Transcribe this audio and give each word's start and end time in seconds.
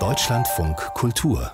Deutschlandfunk 0.00 0.76
Kultur 0.94 1.52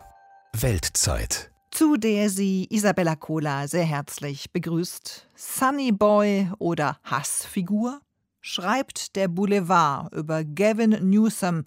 Weltzeit 0.54 1.50
zu 1.70 1.98
der 1.98 2.30
sie 2.30 2.66
Isabella 2.70 3.14
Cola 3.14 3.68
sehr 3.68 3.84
herzlich 3.84 4.50
begrüßt. 4.50 5.28
Sunny 5.34 5.92
Boy 5.92 6.50
oder 6.58 6.98
Hassfigur? 7.04 8.00
Schreibt 8.40 9.16
der 9.16 9.28
Boulevard 9.28 10.14
über 10.14 10.42
Gavin 10.42 11.10
Newsom, 11.10 11.64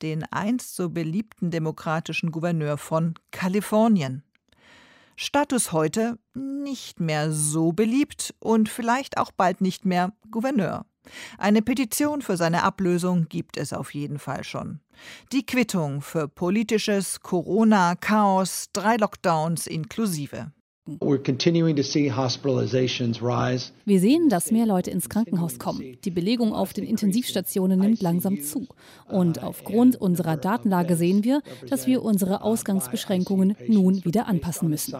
den 0.00 0.24
einst 0.32 0.74
so 0.74 0.88
beliebten 0.88 1.50
demokratischen 1.50 2.32
Gouverneur 2.32 2.78
von 2.78 3.12
Kalifornien. 3.30 4.22
Status 5.16 5.70
heute 5.72 6.18
nicht 6.32 6.98
mehr 6.98 7.30
so 7.30 7.72
beliebt 7.72 8.34
und 8.38 8.70
vielleicht 8.70 9.18
auch 9.18 9.32
bald 9.32 9.60
nicht 9.60 9.84
mehr 9.84 10.14
Gouverneur. 10.30 10.86
Eine 11.38 11.62
Petition 11.62 12.22
für 12.22 12.36
seine 12.36 12.62
Ablösung 12.62 13.28
gibt 13.28 13.56
es 13.56 13.72
auf 13.72 13.94
jeden 13.94 14.18
Fall 14.18 14.44
schon. 14.44 14.80
Die 15.32 15.44
Quittung 15.44 16.00
für 16.00 16.28
politisches 16.28 17.20
Corona-Chaos, 17.20 18.68
drei 18.72 18.96
Lockdowns 18.96 19.66
inklusive. 19.66 20.52
Wir 23.86 24.00
sehen, 24.00 24.28
dass 24.28 24.50
mehr 24.50 24.66
Leute 24.66 24.90
ins 24.90 25.08
Krankenhaus 25.08 25.58
kommen. 25.58 25.96
Die 26.04 26.10
Belegung 26.10 26.52
auf 26.52 26.74
den 26.74 26.84
Intensivstationen 26.84 27.80
nimmt 27.80 28.02
langsam 28.02 28.42
zu. 28.42 28.66
Und 29.08 29.42
aufgrund 29.42 29.96
unserer 29.96 30.36
Datenlage 30.36 30.96
sehen 30.96 31.24
wir, 31.24 31.40
dass 31.70 31.86
wir 31.86 32.02
unsere 32.02 32.42
Ausgangsbeschränkungen 32.42 33.56
nun 33.66 34.04
wieder 34.04 34.26
anpassen 34.26 34.68
müssen. 34.68 34.94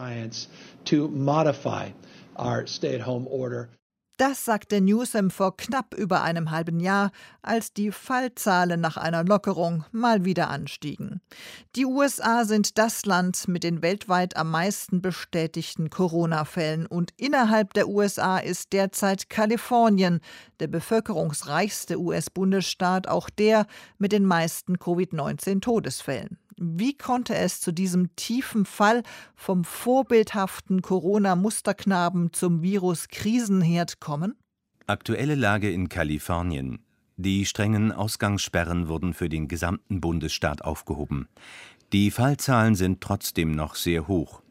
Das 4.17 4.45
sagte 4.45 4.79
Newsom 4.79 5.29
vor 5.29 5.57
knapp 5.57 5.93
über 5.93 6.21
einem 6.21 6.49
halben 6.49 6.79
Jahr, 6.79 7.11
als 7.41 7.73
die 7.73 7.91
Fallzahlen 7.91 8.79
nach 8.79 8.95
einer 8.95 9.25
Lockerung 9.25 9.83
mal 9.91 10.23
wieder 10.23 10.49
anstiegen. 10.49 11.19
Die 11.75 11.85
USA 11.85 12.45
sind 12.45 12.77
das 12.77 13.05
Land 13.05 13.49
mit 13.49 13.65
den 13.65 13.81
weltweit 13.81 14.37
am 14.37 14.51
meisten 14.51 15.01
bestätigten 15.01 15.89
Corona-Fällen 15.89 16.85
und 16.85 17.11
innerhalb 17.17 17.73
der 17.73 17.89
USA 17.89 18.37
ist 18.37 18.71
derzeit 18.71 19.29
Kalifornien, 19.29 20.21
der 20.61 20.67
bevölkerungsreichste 20.67 21.99
US-Bundesstaat, 21.99 23.09
auch 23.09 23.29
der 23.29 23.65
mit 23.97 24.13
den 24.13 24.23
meisten 24.23 24.79
Covid-19-Todesfällen. 24.79 26.39
Wie 26.57 26.97
konnte 26.97 27.35
es 27.35 27.59
zu 27.59 27.73
diesem 27.73 28.15
tiefen 28.15 28.65
Fall 28.65 29.03
vom 29.35 29.65
vorbildhaften 29.65 30.81
Corona-Musterknaben 30.81 32.31
zum 32.31 32.61
Virus-Krisenherd 32.61 33.99
kommen? 33.99 34.35
Aktuelle 34.87 35.35
Lage 35.35 35.69
in 35.69 35.89
Kalifornien. 35.89 36.79
Die 37.17 37.45
strengen 37.45 37.91
Ausgangssperren 37.91 38.87
wurden 38.87 39.13
für 39.13 39.27
den 39.27 39.49
gesamten 39.49 39.99
Bundesstaat 39.99 40.63
aufgehoben. 40.63 41.27
Die 41.91 42.09
Fallzahlen 42.09 42.75
sind 42.75 43.01
trotzdem 43.01 43.51
noch 43.51 43.75
sehr 43.75 44.07
hoch. 44.07 44.41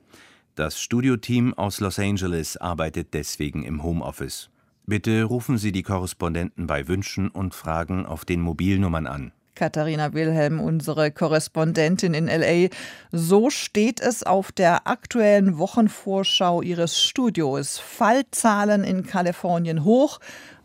Das 0.56 0.78
Studioteam 0.80 1.54
aus 1.54 1.80
Los 1.80 1.98
Angeles 1.98 2.56
arbeitet 2.58 3.14
deswegen 3.14 3.64
im 3.64 3.82
Homeoffice. 3.82 4.50
Bitte 4.86 5.24
rufen 5.24 5.56
Sie 5.56 5.72
die 5.72 5.82
Korrespondenten 5.82 6.66
bei 6.66 6.86
Wünschen 6.86 7.28
und 7.28 7.54
Fragen 7.54 8.04
auf 8.04 8.26
den 8.26 8.42
Mobilnummern 8.42 9.06
an. 9.06 9.32
Katharina 9.54 10.12
Wilhelm, 10.12 10.60
unsere 10.60 11.10
Korrespondentin 11.10 12.14
in 12.14 12.26
LA. 12.26 12.68
So 13.12 13.50
steht 13.50 14.00
es 14.00 14.22
auf 14.22 14.52
der 14.52 14.86
aktuellen 14.86 15.58
Wochenvorschau 15.58 16.62
ihres 16.62 17.00
Studios. 17.00 17.78
Fallzahlen 17.78 18.84
in 18.84 19.06
Kalifornien 19.06 19.84
hoch, 19.84 20.20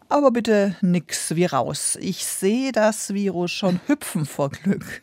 aber 0.09 0.31
bitte 0.31 0.75
nix 0.81 1.35
wie 1.35 1.45
raus. 1.45 1.97
Ich 2.01 2.25
sehe 2.25 2.71
das 2.71 3.13
Virus 3.13 3.51
schon 3.51 3.79
hüpfen 3.87 4.25
vor 4.25 4.49
Glück. 4.49 5.01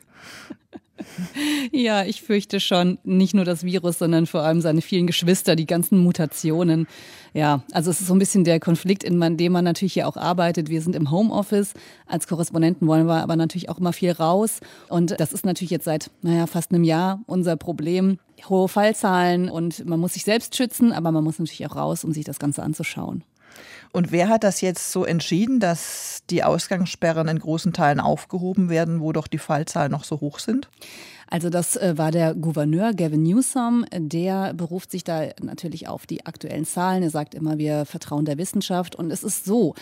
Ja, 1.72 2.04
ich 2.04 2.22
fürchte 2.22 2.60
schon, 2.60 2.98
nicht 3.04 3.34
nur 3.34 3.44
das 3.44 3.64
Virus, 3.64 3.98
sondern 3.98 4.26
vor 4.26 4.42
allem 4.42 4.60
seine 4.60 4.80
vielen 4.80 5.06
Geschwister, 5.06 5.56
die 5.56 5.66
ganzen 5.66 5.98
Mutationen. 5.98 6.86
Ja, 7.34 7.62
also 7.72 7.90
es 7.90 8.00
ist 8.00 8.06
so 8.06 8.14
ein 8.14 8.18
bisschen 8.18 8.44
der 8.44 8.60
Konflikt, 8.60 9.04
in 9.04 9.36
dem 9.36 9.52
man 9.52 9.64
natürlich 9.64 9.92
hier 9.92 10.08
auch 10.08 10.16
arbeitet. 10.16 10.70
Wir 10.70 10.80
sind 10.80 10.96
im 10.96 11.10
Homeoffice. 11.10 11.74
Als 12.06 12.26
Korrespondenten 12.26 12.88
wollen 12.88 13.06
wir 13.06 13.22
aber 13.22 13.36
natürlich 13.36 13.68
auch 13.68 13.78
immer 13.78 13.92
viel 13.92 14.12
raus. 14.12 14.60
Und 14.88 15.20
das 15.20 15.32
ist 15.32 15.44
natürlich 15.44 15.70
jetzt 15.70 15.84
seit, 15.84 16.10
naja, 16.22 16.46
fast 16.46 16.72
einem 16.72 16.84
Jahr 16.84 17.20
unser 17.26 17.56
Problem. 17.56 18.18
Hohe 18.48 18.68
Fallzahlen 18.68 19.48
und 19.50 19.84
man 19.86 20.00
muss 20.00 20.14
sich 20.14 20.24
selbst 20.24 20.56
schützen, 20.56 20.92
aber 20.92 21.10
man 21.12 21.24
muss 21.24 21.38
natürlich 21.38 21.66
auch 21.66 21.76
raus, 21.76 22.04
um 22.04 22.12
sich 22.12 22.24
das 22.24 22.38
Ganze 22.38 22.62
anzuschauen. 22.62 23.24
Und 23.92 24.12
wer 24.12 24.28
hat 24.28 24.44
das 24.44 24.60
jetzt 24.60 24.92
so 24.92 25.04
entschieden, 25.04 25.60
dass 25.60 26.22
die 26.28 26.44
Ausgangssperren 26.44 27.28
in 27.28 27.38
großen 27.38 27.72
Teilen 27.72 28.00
aufgehoben 28.00 28.68
werden, 28.68 29.00
wo 29.00 29.12
doch 29.12 29.26
die 29.26 29.38
Fallzahlen 29.38 29.92
noch 29.92 30.04
so 30.04 30.20
hoch 30.20 30.38
sind? 30.38 30.68
Also 31.28 31.50
das 31.50 31.76
äh, 31.76 31.98
war 31.98 32.12
der 32.12 32.34
Gouverneur 32.34 32.92
Gavin 32.92 33.22
Newsom, 33.22 33.84
der 33.92 34.54
beruft 34.54 34.90
sich 34.90 35.04
da 35.04 35.28
natürlich 35.42 35.88
auf 35.88 36.06
die 36.06 36.24
aktuellen 36.24 36.64
Zahlen. 36.64 37.02
Er 37.02 37.10
sagt 37.10 37.34
immer, 37.34 37.58
wir 37.58 37.84
vertrauen 37.84 38.24
der 38.24 38.38
Wissenschaft. 38.38 38.94
Und 38.94 39.10
es 39.10 39.24
ist 39.24 39.44
so, 39.44 39.74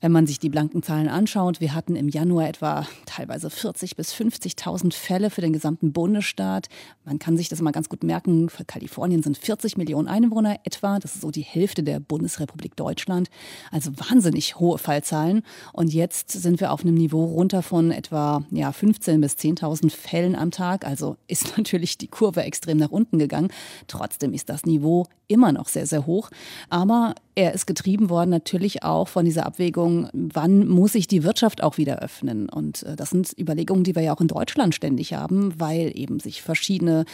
wenn 0.00 0.12
man 0.12 0.26
sich 0.26 0.38
die 0.38 0.50
blanken 0.50 0.82
Zahlen 0.82 1.08
anschaut, 1.08 1.60
wir 1.60 1.74
hatten 1.74 1.96
im 1.96 2.08
Januar 2.08 2.48
etwa 2.48 2.86
teilweise 3.06 3.48
40 3.48 3.96
bis 3.96 4.12
50.000 4.12 4.92
Fälle 4.92 5.30
für 5.30 5.40
den 5.40 5.54
gesamten 5.54 5.92
Bundesstaat. 5.92 6.68
Man 7.04 7.18
kann 7.18 7.38
sich 7.38 7.48
das 7.48 7.62
mal 7.62 7.70
ganz 7.70 7.88
gut 7.88 8.04
merken. 8.04 8.50
Für 8.50 8.66
Kalifornien 8.66 9.22
sind 9.22 9.38
40 9.38 9.78
Millionen 9.78 10.06
Einwohner 10.06 10.58
etwa. 10.64 10.98
Das 10.98 11.14
ist 11.14 11.22
so 11.22 11.30
die 11.30 11.42
Hälfte 11.42 11.82
der 11.82 11.98
Bundesrepublik 11.98 12.76
Deutschland. 12.76 13.28
Also 13.70 13.90
wahnsinnig 13.96 14.60
hohe 14.60 14.76
Fallzahlen. 14.76 15.42
Und 15.72 15.94
jetzt 15.94 16.30
sind 16.30 16.60
wir 16.60 16.72
auf 16.72 16.82
einem 16.82 16.94
Niveau 16.94 17.24
runter 17.24 17.62
von 17.62 17.90
etwa 17.90 18.44
ja, 18.50 18.72
15 18.72 19.20
bis 19.22 19.34
10.000 19.34 19.90
Fällen 19.90 20.34
am 20.34 20.50
Tag. 20.50 20.85
Also 20.86 21.16
ist 21.26 21.52
natürlich 21.58 21.98
die 21.98 22.08
Kurve 22.08 22.42
extrem 22.44 22.78
nach 22.78 22.90
unten 22.90 23.18
gegangen. 23.18 23.52
Trotzdem 23.88 24.32
ist 24.32 24.48
das 24.48 24.64
Niveau 24.64 25.06
immer 25.26 25.52
noch 25.52 25.68
sehr, 25.68 25.86
sehr 25.86 26.06
hoch. 26.06 26.30
Aber 26.70 27.14
er 27.36 27.52
ist 27.52 27.66
getrieben 27.66 28.08
worden 28.08 28.30
natürlich 28.30 28.82
auch 28.82 29.08
von 29.08 29.26
dieser 29.26 29.44
Abwägung, 29.44 30.08
wann 30.14 30.66
muss 30.66 30.92
sich 30.92 31.06
die 31.06 31.22
Wirtschaft 31.22 31.62
auch 31.62 31.76
wieder 31.76 31.98
öffnen. 31.98 32.48
Und 32.48 32.82
äh, 32.84 32.96
das 32.96 33.10
sind 33.10 33.38
Überlegungen, 33.38 33.84
die 33.84 33.94
wir 33.94 34.02
ja 34.02 34.16
auch 34.16 34.22
in 34.22 34.26
Deutschland 34.26 34.74
ständig 34.74 35.12
haben, 35.12 35.52
weil 35.58 35.92
eben 35.94 36.18
sich 36.18 36.40
verschiedene 36.40 37.04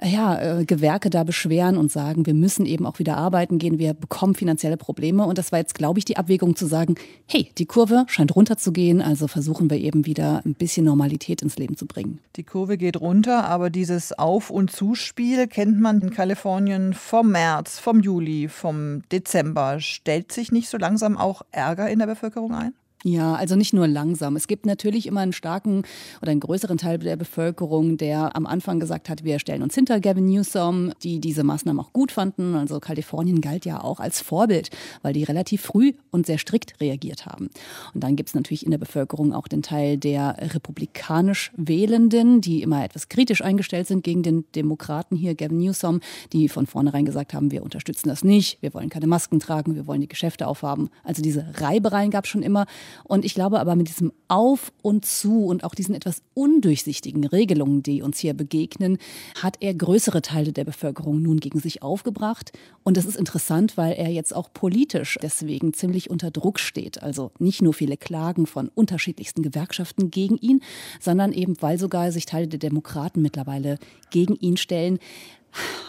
ja, 0.00 0.60
äh, 0.60 0.64
Gewerke 0.64 1.10
da 1.10 1.24
beschweren 1.24 1.76
und 1.76 1.90
sagen, 1.90 2.26
wir 2.26 2.34
müssen 2.34 2.64
eben 2.64 2.86
auch 2.86 3.00
wieder 3.00 3.16
arbeiten 3.16 3.58
gehen, 3.58 3.80
wir 3.80 3.92
bekommen 3.92 4.36
finanzielle 4.36 4.76
Probleme. 4.76 5.26
Und 5.26 5.36
das 5.36 5.50
war 5.50 5.58
jetzt, 5.58 5.74
glaube 5.74 5.98
ich, 5.98 6.04
die 6.04 6.16
Abwägung 6.16 6.54
zu 6.54 6.66
sagen, 6.66 6.94
hey, 7.26 7.50
die 7.58 7.66
Kurve 7.66 8.04
scheint 8.06 8.36
runterzugehen, 8.36 9.02
also 9.02 9.26
versuchen 9.26 9.68
wir 9.68 9.78
eben 9.78 10.06
wieder 10.06 10.42
ein 10.44 10.54
bisschen 10.54 10.84
Normalität 10.84 11.42
ins 11.42 11.56
Leben 11.56 11.76
zu 11.76 11.86
bringen. 11.86 12.20
Die 12.36 12.44
Kurve 12.44 12.78
geht 12.78 13.00
runter, 13.00 13.44
aber 13.48 13.70
dieses 13.70 14.16
Auf- 14.16 14.50
und 14.50 14.70
Zuspiel 14.70 15.48
kennt 15.48 15.80
man 15.80 16.00
in 16.02 16.10
Kalifornien 16.10 16.94
vom 16.94 17.32
März, 17.32 17.80
vom 17.80 17.98
Juli, 17.98 18.46
vom 18.46 19.02
Dezember. 19.10 19.55
Stellt 19.80 20.32
sich 20.32 20.52
nicht 20.52 20.68
so 20.68 20.78
langsam 20.78 21.16
auch 21.16 21.42
Ärger 21.50 21.88
in 21.88 21.98
der 21.98 22.06
Bevölkerung 22.06 22.54
ein? 22.54 22.74
Ja, 23.08 23.36
also 23.36 23.54
nicht 23.54 23.72
nur 23.72 23.86
langsam. 23.86 24.34
Es 24.34 24.48
gibt 24.48 24.66
natürlich 24.66 25.06
immer 25.06 25.20
einen 25.20 25.32
starken 25.32 25.84
oder 26.20 26.32
einen 26.32 26.40
größeren 26.40 26.76
Teil 26.76 26.98
der 26.98 27.14
Bevölkerung, 27.14 27.98
der 27.98 28.34
am 28.34 28.46
Anfang 28.46 28.80
gesagt 28.80 29.08
hat, 29.08 29.22
wir 29.22 29.38
stellen 29.38 29.62
uns 29.62 29.76
hinter 29.76 30.00
Gavin 30.00 30.26
Newsom, 30.26 30.92
die 31.04 31.20
diese 31.20 31.44
Maßnahmen 31.44 31.78
auch 31.78 31.92
gut 31.92 32.10
fanden. 32.10 32.56
Also 32.56 32.80
Kalifornien 32.80 33.40
galt 33.40 33.64
ja 33.64 33.80
auch 33.80 34.00
als 34.00 34.20
Vorbild, 34.20 34.70
weil 35.02 35.12
die 35.12 35.22
relativ 35.22 35.62
früh 35.62 35.92
und 36.10 36.26
sehr 36.26 36.38
strikt 36.38 36.80
reagiert 36.80 37.26
haben. 37.26 37.48
Und 37.94 38.02
dann 38.02 38.16
gibt 38.16 38.30
es 38.30 38.34
natürlich 38.34 38.64
in 38.64 38.72
der 38.72 38.78
Bevölkerung 38.78 39.32
auch 39.32 39.46
den 39.46 39.62
Teil 39.62 39.98
der 39.98 40.38
republikanisch 40.40 41.52
Wählenden, 41.56 42.40
die 42.40 42.60
immer 42.60 42.84
etwas 42.84 43.08
kritisch 43.08 43.40
eingestellt 43.40 43.86
sind 43.86 44.02
gegen 44.02 44.24
den 44.24 44.46
Demokraten 44.56 45.14
hier, 45.14 45.36
Gavin 45.36 45.58
Newsom, 45.58 46.00
die 46.32 46.48
von 46.48 46.66
vornherein 46.66 47.04
gesagt 47.04 47.34
haben, 47.34 47.52
wir 47.52 47.62
unterstützen 47.62 48.08
das 48.08 48.24
nicht, 48.24 48.60
wir 48.62 48.74
wollen 48.74 48.88
keine 48.88 49.06
Masken 49.06 49.38
tragen, 49.38 49.76
wir 49.76 49.86
wollen 49.86 50.00
die 50.00 50.08
Geschäfte 50.08 50.48
aufhaben. 50.48 50.88
Also 51.04 51.22
diese 51.22 51.46
Reibereien 51.60 52.10
gab 52.10 52.24
es 52.24 52.30
schon 52.30 52.42
immer. 52.42 52.66
Und 53.04 53.24
ich 53.24 53.34
glaube 53.34 53.60
aber 53.60 53.76
mit 53.76 53.88
diesem 53.88 54.12
Auf 54.28 54.72
und 54.82 55.04
Zu 55.04 55.46
und 55.46 55.64
auch 55.64 55.74
diesen 55.74 55.94
etwas 55.94 56.22
undurchsichtigen 56.34 57.26
Regelungen, 57.26 57.82
die 57.82 58.02
uns 58.02 58.18
hier 58.18 58.34
begegnen, 58.34 58.98
hat 59.40 59.56
er 59.60 59.74
größere 59.74 60.22
Teile 60.22 60.52
der 60.52 60.64
Bevölkerung 60.64 61.22
nun 61.22 61.40
gegen 61.40 61.60
sich 61.60 61.82
aufgebracht. 61.82 62.52
Und 62.84 62.96
das 62.96 63.04
ist 63.04 63.16
interessant, 63.16 63.76
weil 63.76 63.92
er 63.92 64.10
jetzt 64.10 64.34
auch 64.34 64.52
politisch 64.52 65.18
deswegen 65.22 65.72
ziemlich 65.72 66.10
unter 66.10 66.30
Druck 66.30 66.58
steht. 66.58 67.02
Also 67.02 67.30
nicht 67.38 67.62
nur 67.62 67.74
viele 67.74 67.96
Klagen 67.96 68.46
von 68.46 68.68
unterschiedlichsten 68.68 69.42
Gewerkschaften 69.42 70.10
gegen 70.10 70.36
ihn, 70.38 70.60
sondern 71.00 71.32
eben, 71.32 71.60
weil 71.60 71.78
sogar 71.78 72.12
sich 72.12 72.26
Teile 72.26 72.48
der 72.48 72.58
Demokraten 72.58 73.22
mittlerweile 73.22 73.78
gegen 74.10 74.36
ihn 74.36 74.56
stellen 74.56 74.98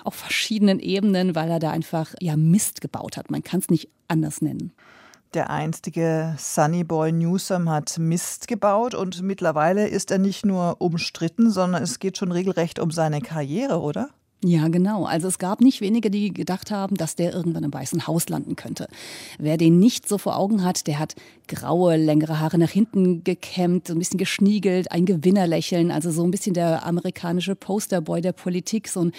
auf 0.04 0.16
verschiedenen 0.16 0.80
Ebenen, 0.80 1.36
weil 1.36 1.50
er 1.50 1.60
da 1.60 1.72
einfach 1.72 2.14
ja 2.22 2.38
Mist 2.38 2.82
gebaut 2.82 3.18
hat. 3.18 3.32
Man 3.32 3.44
kann 3.44 3.60
es 3.60 3.70
nicht 3.70 3.90
anders 4.08 4.42
nennen. 4.42 4.72
Der 5.34 5.50
einstige 5.50 6.36
Sunnyboy 6.38 7.12
Newsom 7.12 7.70
hat 7.70 7.98
Mist 8.00 8.48
gebaut 8.48 8.96
und 8.96 9.22
mittlerweile 9.22 9.88
ist 9.88 10.10
er 10.10 10.20
nicht 10.20 10.46
nur 10.46 10.80
umstritten, 10.80 11.52
sondern 11.52 11.84
es 11.84 12.00
geht 12.00 12.18
schon 12.18 12.32
regelrecht 12.32 12.80
um 12.80 12.92
seine 12.92 13.22
Karriere, 13.22 13.82
oder? 13.82 14.10
Ja, 14.44 14.68
genau. 14.68 15.06
Also 15.06 15.28
es 15.28 15.40
gab 15.40 15.62
nicht 15.62 15.82
wenige, 15.82 16.12
die 16.12 16.32
gedacht 16.32 16.70
haben, 16.70 16.96
dass 16.96 17.16
der 17.16 17.34
irgendwann 17.34 17.64
im 17.64 17.74
Weißen 17.74 18.06
Haus 18.06 18.30
landen 18.30 18.56
könnte. 18.56 18.88
Wer 19.40 19.58
den 19.58 19.80
nicht 19.80 20.08
so 20.08 20.20
vor 20.20 20.38
Augen 20.38 20.64
hat, 20.64 20.86
der 20.86 21.00
hat 21.00 21.16
graue, 21.48 21.98
längere 21.98 22.40
Haare 22.40 22.60
nach 22.60 22.70
hinten 22.70 23.24
gekämmt, 23.24 23.88
so 23.88 23.94
ein 23.94 24.00
bisschen 24.00 24.20
geschniegelt, 24.20 24.92
ein 24.92 25.08
Gewinnerlächeln, 25.08 25.90
also 25.90 26.12
so 26.12 26.24
ein 26.24 26.30
bisschen 26.30 26.54
der 26.54 26.86
amerikanische 26.86 27.56
Posterboy 27.56 28.22
der 28.22 28.32
Politik, 28.32 28.90
so 28.90 29.06
ein, 29.06 29.12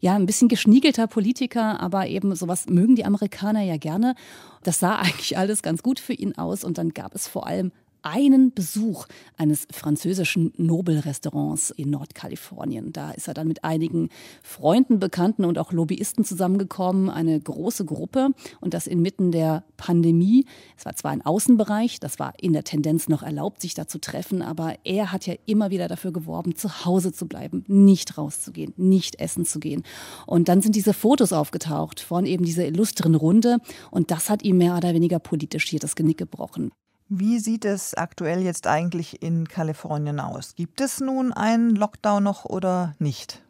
ja, 0.00 0.14
ein 0.14 0.26
bisschen 0.26 0.48
geschniegelter 0.48 1.06
Politiker, 1.06 1.80
aber 1.80 2.06
eben 2.08 2.34
sowas 2.34 2.66
mögen 2.66 2.96
die 2.96 3.06
Amerikaner 3.06 3.62
ja 3.62 3.78
gerne. 3.78 4.14
Das 4.62 4.78
sah 4.78 4.96
eigentlich 5.00 5.38
alles 5.38 5.62
ganz 5.62 5.82
gut 5.82 5.98
für 6.00 6.12
ihn 6.12 6.36
aus 6.36 6.64
und 6.64 6.76
dann 6.76 6.90
gab 6.90 7.14
es 7.14 7.28
vor 7.28 7.46
allem 7.46 7.72
einen 8.06 8.54
Besuch 8.54 9.06
eines 9.36 9.66
französischen 9.72 10.52
Nobelrestaurants 10.56 11.70
in 11.70 11.90
Nordkalifornien. 11.90 12.92
Da 12.92 13.10
ist 13.10 13.26
er 13.26 13.34
dann 13.34 13.48
mit 13.48 13.64
einigen 13.64 14.10
Freunden, 14.44 15.00
Bekannten 15.00 15.44
und 15.44 15.58
auch 15.58 15.72
Lobbyisten 15.72 16.24
zusammengekommen, 16.24 17.10
eine 17.10 17.38
große 17.40 17.84
Gruppe 17.84 18.28
und 18.60 18.74
das 18.74 18.86
inmitten 18.86 19.32
der 19.32 19.64
Pandemie. 19.76 20.46
Es 20.78 20.84
war 20.84 20.94
zwar 20.94 21.10
ein 21.10 21.22
Außenbereich, 21.22 21.98
das 21.98 22.20
war 22.20 22.32
in 22.40 22.52
der 22.52 22.62
Tendenz 22.62 23.08
noch 23.08 23.24
erlaubt, 23.24 23.60
sich 23.60 23.74
da 23.74 23.88
zu 23.88 23.98
treffen, 23.98 24.40
aber 24.40 24.76
er 24.84 25.10
hat 25.10 25.26
ja 25.26 25.34
immer 25.44 25.70
wieder 25.70 25.88
dafür 25.88 26.12
geworben, 26.12 26.54
zu 26.54 26.84
Hause 26.84 27.12
zu 27.12 27.26
bleiben, 27.26 27.64
nicht 27.66 28.16
rauszugehen, 28.16 28.72
nicht 28.76 29.18
essen 29.18 29.44
zu 29.44 29.58
gehen. 29.58 29.82
Und 30.26 30.48
dann 30.48 30.62
sind 30.62 30.76
diese 30.76 30.94
Fotos 30.94 31.32
aufgetaucht 31.32 31.98
von 31.98 32.24
eben 32.24 32.44
dieser 32.44 32.66
illustren 32.66 33.16
Runde 33.16 33.58
und 33.90 34.12
das 34.12 34.30
hat 34.30 34.44
ihm 34.44 34.58
mehr 34.58 34.76
oder 34.76 34.94
weniger 34.94 35.18
politisch 35.18 35.68
hier 35.68 35.80
das 35.80 35.96
Genick 35.96 36.18
gebrochen. 36.18 36.70
Wie 37.08 37.38
sieht 37.38 37.64
es 37.64 37.94
aktuell 37.94 38.42
jetzt 38.42 38.66
eigentlich 38.66 39.22
in 39.22 39.46
Kalifornien 39.46 40.18
aus? 40.18 40.56
Gibt 40.56 40.80
es 40.80 40.98
nun 41.00 41.32
einen 41.32 41.76
Lockdown 41.76 42.24
noch 42.24 42.44
oder 42.44 42.96
nicht? 42.98 43.42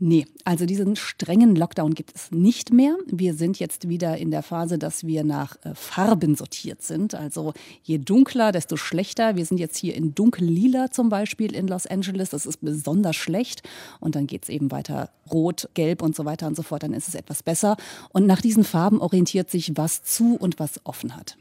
Nee, 0.00 0.26
also 0.44 0.64
diesen 0.64 0.96
strengen 0.96 1.54
Lockdown 1.54 1.92
gibt 1.92 2.14
es 2.14 2.30
nicht 2.30 2.72
mehr. 2.72 2.96
Wir 3.06 3.34
sind 3.34 3.58
jetzt 3.58 3.90
wieder 3.90 4.16
in 4.16 4.30
der 4.30 4.42
Phase, 4.42 4.78
dass 4.78 5.04
wir 5.04 5.22
nach 5.22 5.56
äh, 5.64 5.74
Farben 5.74 6.34
sortiert 6.34 6.82
sind. 6.82 7.14
Also 7.14 7.52
je 7.82 7.98
dunkler, 7.98 8.52
desto 8.52 8.76
schlechter. 8.78 9.36
Wir 9.36 9.44
sind 9.44 9.58
jetzt 9.58 9.76
hier 9.76 9.94
in 9.94 10.14
dunkellila 10.14 10.90
zum 10.90 11.10
Beispiel 11.10 11.54
in 11.54 11.68
Los 11.68 11.86
Angeles. 11.86 12.30
Das 12.30 12.46
ist 12.46 12.62
besonders 12.62 13.16
schlecht. 13.16 13.68
Und 14.00 14.14
dann 14.14 14.26
geht 14.26 14.44
es 14.44 14.48
eben 14.48 14.70
weiter 14.70 15.10
rot, 15.30 15.68
gelb 15.74 16.00
und 16.00 16.16
so 16.16 16.24
weiter 16.24 16.46
und 16.46 16.56
so 16.56 16.62
fort. 16.62 16.84
Dann 16.84 16.94
ist 16.94 17.08
es 17.08 17.14
etwas 17.14 17.42
besser. 17.42 17.76
Und 18.10 18.26
nach 18.26 18.40
diesen 18.40 18.64
Farben 18.64 19.00
orientiert 19.00 19.50
sich, 19.50 19.72
was 19.74 20.04
zu 20.04 20.36
und 20.36 20.58
was 20.58 20.80
offen 20.84 21.16
hat. 21.16 21.36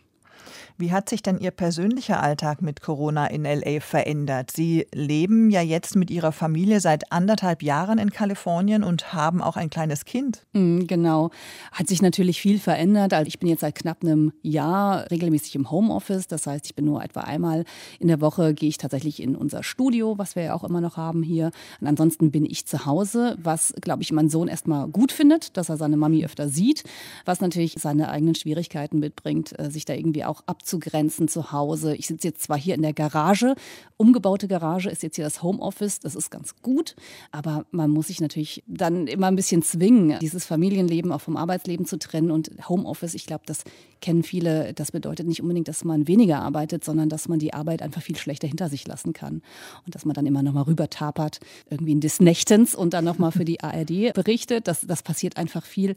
Wie 0.79 0.91
hat 0.91 1.09
sich 1.09 1.23
denn 1.23 1.39
Ihr 1.39 1.49
persönlicher 1.49 2.21
Alltag 2.21 2.61
mit 2.61 2.81
Corona 2.81 3.25
in 3.25 3.45
LA 3.45 3.79
verändert? 3.79 4.51
Sie 4.51 4.85
leben 4.93 5.49
ja 5.49 5.61
jetzt 5.61 5.95
mit 5.95 6.11
Ihrer 6.11 6.31
Familie 6.31 6.81
seit 6.81 7.11
anderthalb 7.11 7.63
Jahren 7.63 7.97
in 7.97 8.11
Kalifornien 8.11 8.83
und 8.83 9.11
haben 9.11 9.41
auch 9.41 9.57
ein 9.57 9.71
kleines 9.71 10.05
Kind. 10.05 10.45
Mm, 10.53 10.81
genau. 10.81 11.31
Hat 11.71 11.87
sich 11.87 12.03
natürlich 12.03 12.39
viel 12.39 12.59
verändert. 12.59 13.13
Also 13.13 13.27
ich 13.27 13.39
bin 13.39 13.49
jetzt 13.49 13.61
seit 13.61 13.73
knapp 13.73 14.03
einem 14.03 14.33
Jahr 14.43 15.09
regelmäßig 15.09 15.55
im 15.55 15.71
Homeoffice. 15.71 16.27
Das 16.27 16.45
heißt, 16.45 16.67
ich 16.67 16.75
bin 16.75 16.85
nur 16.85 17.03
etwa 17.03 17.21
einmal 17.21 17.63
in 17.99 18.07
der 18.07 18.21
Woche 18.21 18.53
gehe 18.53 18.69
ich 18.69 18.77
tatsächlich 18.77 19.19
in 19.19 19.35
unser 19.35 19.63
Studio, 19.63 20.19
was 20.19 20.35
wir 20.35 20.43
ja 20.43 20.53
auch 20.53 20.63
immer 20.63 20.79
noch 20.79 20.95
haben 20.95 21.23
hier. 21.23 21.49
Und 21.81 21.87
ansonsten 21.87 22.29
bin 22.29 22.45
ich 22.45 22.67
zu 22.67 22.85
Hause, 22.85 23.35
was, 23.41 23.73
glaube 23.81 24.03
ich, 24.03 24.11
mein 24.11 24.29
Sohn 24.29 24.47
erstmal 24.47 24.87
gut 24.87 25.11
findet, 25.11 25.57
dass 25.57 25.69
er 25.69 25.77
seine 25.77 25.97
Mami 25.97 26.23
öfter 26.23 26.49
sieht, 26.49 26.83
was 27.25 27.41
natürlich 27.41 27.77
seine 27.79 28.11
eigenen 28.11 28.35
Schwierigkeiten 28.35 28.99
mitbringt, 28.99 29.57
äh, 29.59 29.71
sich 29.71 29.83
da 29.83 29.95
irgendwie 29.95 30.23
auch 30.23 30.43
abzuhalten 30.45 30.66
abzugrenzen 30.67 31.29
zu 31.29 31.53
Hause. 31.53 31.95
Ich 31.95 32.07
sitze 32.07 32.27
jetzt 32.27 32.43
zwar 32.43 32.57
hier 32.57 32.75
in 32.75 32.81
der 32.81 32.91
Garage, 32.91 33.55
umgebaute 33.95 34.49
Garage 34.49 34.89
ist 34.89 35.01
jetzt 35.01 35.15
hier 35.15 35.23
das 35.23 35.41
Homeoffice, 35.41 35.99
das 35.99 36.13
ist 36.13 36.29
ganz 36.29 36.55
gut, 36.61 36.95
aber 37.31 37.65
man 37.71 37.89
muss 37.89 38.07
sich 38.07 38.19
natürlich 38.19 38.63
dann 38.67 39.07
immer 39.07 39.27
ein 39.27 39.37
bisschen 39.37 39.63
zwingen, 39.63 40.19
dieses 40.19 40.45
Familienleben 40.45 41.13
auch 41.13 41.21
vom 41.21 41.37
Arbeitsleben 41.37 41.85
zu 41.85 41.97
trennen 41.97 42.31
und 42.31 42.51
Homeoffice, 42.67 43.13
ich 43.13 43.25
glaube, 43.25 43.43
das 43.45 43.63
kennen 44.01 44.23
viele, 44.23 44.73
das 44.73 44.91
bedeutet 44.91 45.25
nicht 45.25 45.41
unbedingt, 45.41 45.69
dass 45.69 45.85
man 45.85 46.05
weniger 46.07 46.41
arbeitet, 46.41 46.83
sondern 46.83 47.07
dass 47.07 47.29
man 47.29 47.39
die 47.39 47.53
Arbeit 47.53 47.81
einfach 47.81 48.01
viel 48.01 48.17
schlechter 48.17 48.47
hinter 48.47 48.67
sich 48.67 48.85
lassen 48.85 49.13
kann 49.13 49.41
und 49.85 49.95
dass 49.95 50.03
man 50.03 50.15
dann 50.15 50.25
immer 50.25 50.43
noch 50.43 50.53
mal 50.53 50.63
rüber 50.63 50.89
tapert, 50.89 51.39
irgendwie 51.69 51.93
in 51.93 52.01
des 52.01 52.19
Nächtens 52.19 52.75
und 52.75 52.93
dann 52.93 53.05
noch 53.05 53.19
mal 53.19 53.31
für 53.31 53.45
die 53.45 53.61
ARD 53.61 54.13
berichtet. 54.13 54.67
Das, 54.67 54.81
das 54.81 55.01
passiert 55.01 55.37
einfach 55.37 55.65
viel. 55.65 55.95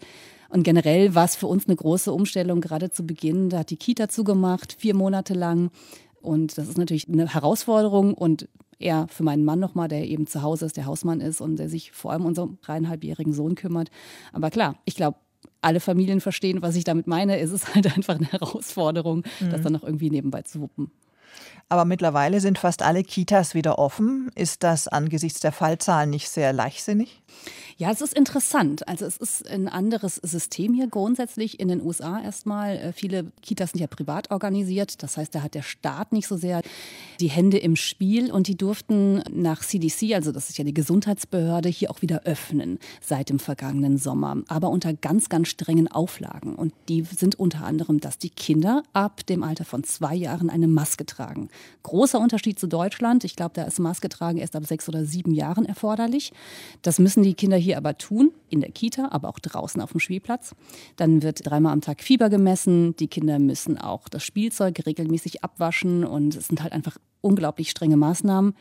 Und 0.51 0.65
generell 0.65 1.15
war 1.15 1.25
es 1.25 1.37
für 1.37 1.47
uns 1.47 1.67
eine 1.67 1.77
große 1.77 2.13
Umstellung, 2.13 2.61
gerade 2.61 2.91
zu 2.91 3.07
Beginn. 3.07 3.51
Da 3.51 3.61
hat 3.61 3.71
die 3.71 3.77
Kita 3.77 4.09
zugemacht, 4.09 4.75
vier 4.79 4.95
Monate 4.95 5.35
lang. 5.35 5.71
Und 6.21 6.59
das 6.59 6.69
ist 6.69 6.77
natürlich 6.77 7.09
eine 7.09 7.33
Herausforderung 7.33 8.15
und 8.15 8.49
eher 8.79 9.07
für 9.09 9.23
meinen 9.23 9.45
Mann 9.45 9.61
nochmal, 9.61 9.89
der 9.89 10.07
eben 10.07 10.27
zu 10.27 10.43
Hause 10.43 10.67
ist, 10.67 10.77
der 10.77 10.87
Hausmann 10.87 11.21
ist 11.21 11.41
und 11.41 11.57
der 11.57 11.69
sich 11.69 11.93
vor 11.93 12.13
allem 12.13 12.23
um 12.23 12.29
unseren 12.29 12.59
dreieinhalbjährigen 12.63 13.33
Sohn 13.33 13.55
kümmert. 13.55 13.91
Aber 14.33 14.51
klar, 14.51 14.77
ich 14.85 14.97
glaube, 14.97 15.19
alle 15.63 15.81
Familien 15.81 16.21
verstehen, 16.21 16.63
was 16.63 16.75
ich 16.77 16.85
damit 16.85 17.07
meine. 17.07 17.39
Es 17.39 17.53
ist 17.53 17.75
halt 17.75 17.87
einfach 17.87 18.17
eine 18.17 18.31
Herausforderung, 18.31 19.25
mhm. 19.41 19.51
das 19.51 19.63
dann 19.63 19.73
noch 19.73 19.85
irgendwie 19.85 20.11
nebenbei 20.11 20.43
zu 20.43 20.61
wuppen. 20.61 20.91
Aber 21.69 21.85
mittlerweile 21.85 22.41
sind 22.41 22.59
fast 22.59 22.83
alle 22.83 23.05
Kitas 23.05 23.55
wieder 23.55 23.79
offen. 23.79 24.31
Ist 24.35 24.65
das 24.65 24.89
angesichts 24.89 25.39
der 25.39 25.53
Fallzahlen 25.53 26.11
nicht 26.11 26.29
sehr 26.29 26.53
leichtsinnig? 26.53 27.20
Ja, 27.81 27.91
es 27.91 28.03
ist 28.03 28.13
interessant. 28.13 28.87
Also 28.87 29.07
es 29.07 29.17
ist 29.17 29.49
ein 29.49 29.67
anderes 29.67 30.17
System 30.17 30.75
hier 30.75 30.87
grundsätzlich 30.87 31.59
in 31.61 31.69
den 31.69 31.81
USA 31.81 32.21
erstmal. 32.21 32.77
Äh, 32.77 32.93
viele 32.93 33.33
Kitas 33.41 33.71
sind 33.71 33.81
ja 33.81 33.87
privat 33.87 34.31
organisiert. 34.31 35.03
Das 35.03 35.17
heißt, 35.17 35.35
da 35.35 35.43
hat 35.43 35.55
der 35.55 35.63
Staat 35.63 36.13
nicht 36.13 36.27
so 36.27 36.37
sehr 36.37 36.61
die 37.21 37.31
Hände 37.31 37.57
im 37.57 37.77
Spiel 37.77 38.31
und 38.31 38.49
die 38.49 38.57
durften 38.57 39.23
nach 39.33 39.61
CDC, 39.61 40.15
also 40.15 40.31
das 40.31 40.51
ist 40.51 40.59
ja 40.59 40.65
die 40.65 40.75
Gesundheitsbehörde, 40.75 41.71
hier 41.71 41.91
auch 41.91 42.03
wieder 42.03 42.25
öffnen 42.25 42.79
seit 43.01 43.31
dem 43.31 43.39
vergangenen 43.39 43.97
Sommer. 43.97 44.43
Aber 44.49 44.69
unter 44.69 44.93
ganz, 44.93 45.31
ganz 45.31 45.49
strengen 45.49 45.89
Auflagen. 45.89 46.57
Und 46.57 46.75
die 46.91 47.03
sind 47.05 47.39
unter 47.39 47.65
anderem, 47.65 47.99
dass 47.99 48.19
die 48.19 48.29
Kinder 48.29 48.83
ab 48.93 49.25
dem 49.25 49.43
Alter 49.43 49.65
von 49.65 49.85
zwei 49.85 50.15
Jahren 50.15 50.51
eine 50.51 50.69
Maske 50.69 51.07
tragen. 51.07 51.49
Großer 51.83 52.21
Unterschied 52.21 52.59
zu 52.59 52.67
Deutschland. 52.67 53.25
Ich 53.25 53.37
glaube, 53.37 53.53
da 53.55 53.63
ist 53.63 53.79
Maske 53.79 54.11
tragen 54.11 54.37
erst 54.37 54.55
ab 54.55 54.67
sechs 54.67 54.87
oder 54.87 55.07
sieben 55.07 55.33
Jahren 55.33 55.65
erforderlich. 55.65 56.35
Das 56.83 56.99
müssen 56.99 57.20
die 57.23 57.35
Kinder 57.35 57.57
hier 57.57 57.77
aber 57.77 57.99
tun, 57.99 58.33
in 58.49 58.61
der 58.61 58.71
Kita, 58.71 59.09
aber 59.11 59.29
auch 59.29 59.39
draußen 59.39 59.81
auf 59.81 59.93
dem 59.93 60.01
Spielplatz. 60.01 60.55
Dann 60.97 61.23
wird 61.23 61.47
dreimal 61.47 61.73
am 61.73 61.81
Tag 61.81 62.03
Fieber 62.03 62.29
gemessen. 62.29 62.97
Die 62.97 63.09
Kinder 63.09 63.39
müssen 63.39 63.79
auch 63.79 64.09
das 64.09 64.25
Spielzeug 64.25 64.87
regelmäßig 64.87 65.45
abwaschen 65.45 66.05
und 66.05 66.35
es 66.37 66.49
sind 66.49 66.63
halt 66.63 66.73
einfach 66.73 66.99
unglaublich 67.21 67.71
strenge 67.71 67.97
Maßnahmen. 67.97 68.55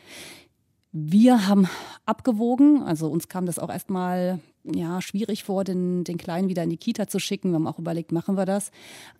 Wir 0.92 1.46
haben 1.46 1.68
abgewogen, 2.04 2.82
also 2.82 3.08
uns 3.08 3.28
kam 3.28 3.46
das 3.46 3.60
auch 3.60 3.70
erstmal 3.70 4.40
ja, 4.64 5.00
schwierig 5.00 5.44
vor, 5.44 5.64
den, 5.64 6.04
den 6.04 6.18
Kleinen 6.18 6.48
wieder 6.48 6.64
in 6.64 6.70
die 6.70 6.76
Kita 6.76 7.06
zu 7.06 7.18
schicken. 7.18 7.50
Wir 7.50 7.54
haben 7.54 7.66
auch 7.66 7.78
überlegt, 7.78 8.12
machen 8.12 8.36
wir 8.36 8.44
das. 8.44 8.70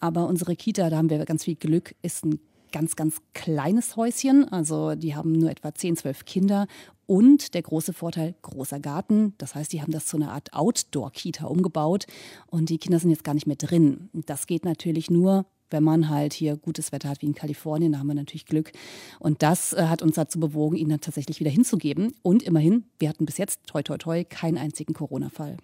Aber 0.00 0.26
unsere 0.26 0.56
Kita, 0.56 0.90
da 0.90 0.96
haben 0.96 1.10
wir 1.10 1.24
ganz 1.24 1.44
viel 1.44 1.54
Glück, 1.54 1.94
ist 2.02 2.24
ein 2.24 2.40
ganz, 2.72 2.96
ganz 2.96 3.20
kleines 3.34 3.96
Häuschen. 3.96 4.48
Also 4.48 4.94
die 4.94 5.14
haben 5.14 5.32
nur 5.32 5.50
etwa 5.50 5.74
10, 5.74 5.96
12 5.96 6.24
Kinder. 6.24 6.66
Und 7.06 7.54
der 7.54 7.62
große 7.62 7.92
Vorteil, 7.92 8.34
großer 8.42 8.78
Garten. 8.78 9.34
Das 9.38 9.54
heißt, 9.54 9.72
die 9.72 9.82
haben 9.82 9.90
das 9.90 10.06
zu 10.06 10.16
einer 10.16 10.32
Art 10.32 10.52
Outdoor-Kita 10.52 11.46
umgebaut. 11.46 12.06
Und 12.46 12.70
die 12.70 12.78
Kinder 12.78 12.98
sind 12.98 13.10
jetzt 13.10 13.24
gar 13.24 13.34
nicht 13.34 13.46
mehr 13.46 13.56
drin. 13.56 14.10
Das 14.12 14.46
geht 14.46 14.64
natürlich 14.64 15.10
nur, 15.10 15.46
wenn 15.70 15.82
man 15.82 16.08
halt 16.08 16.32
hier 16.32 16.56
gutes 16.56 16.92
Wetter 16.92 17.08
hat 17.08 17.22
wie 17.22 17.26
in 17.26 17.34
Kalifornien, 17.34 17.92
da 17.92 17.98
haben 17.98 18.08
wir 18.08 18.14
natürlich 18.14 18.46
Glück. 18.46 18.72
Und 19.18 19.42
das 19.42 19.72
äh, 19.72 19.86
hat 19.86 20.02
uns 20.02 20.16
dazu 20.16 20.38
bewogen, 20.38 20.76
ihn 20.76 20.88
dann 20.88 21.00
tatsächlich 21.00 21.40
wieder 21.40 21.50
hinzugeben. 21.50 22.14
Und 22.22 22.42
immerhin, 22.42 22.84
wir 22.98 23.08
hatten 23.08 23.26
bis 23.26 23.38
jetzt, 23.38 23.66
toi, 23.66 23.82
toi, 23.82 23.98
toi, 23.98 24.24
keinen 24.24 24.58
einzigen 24.58 24.94
Corona-Fall. 24.94 25.56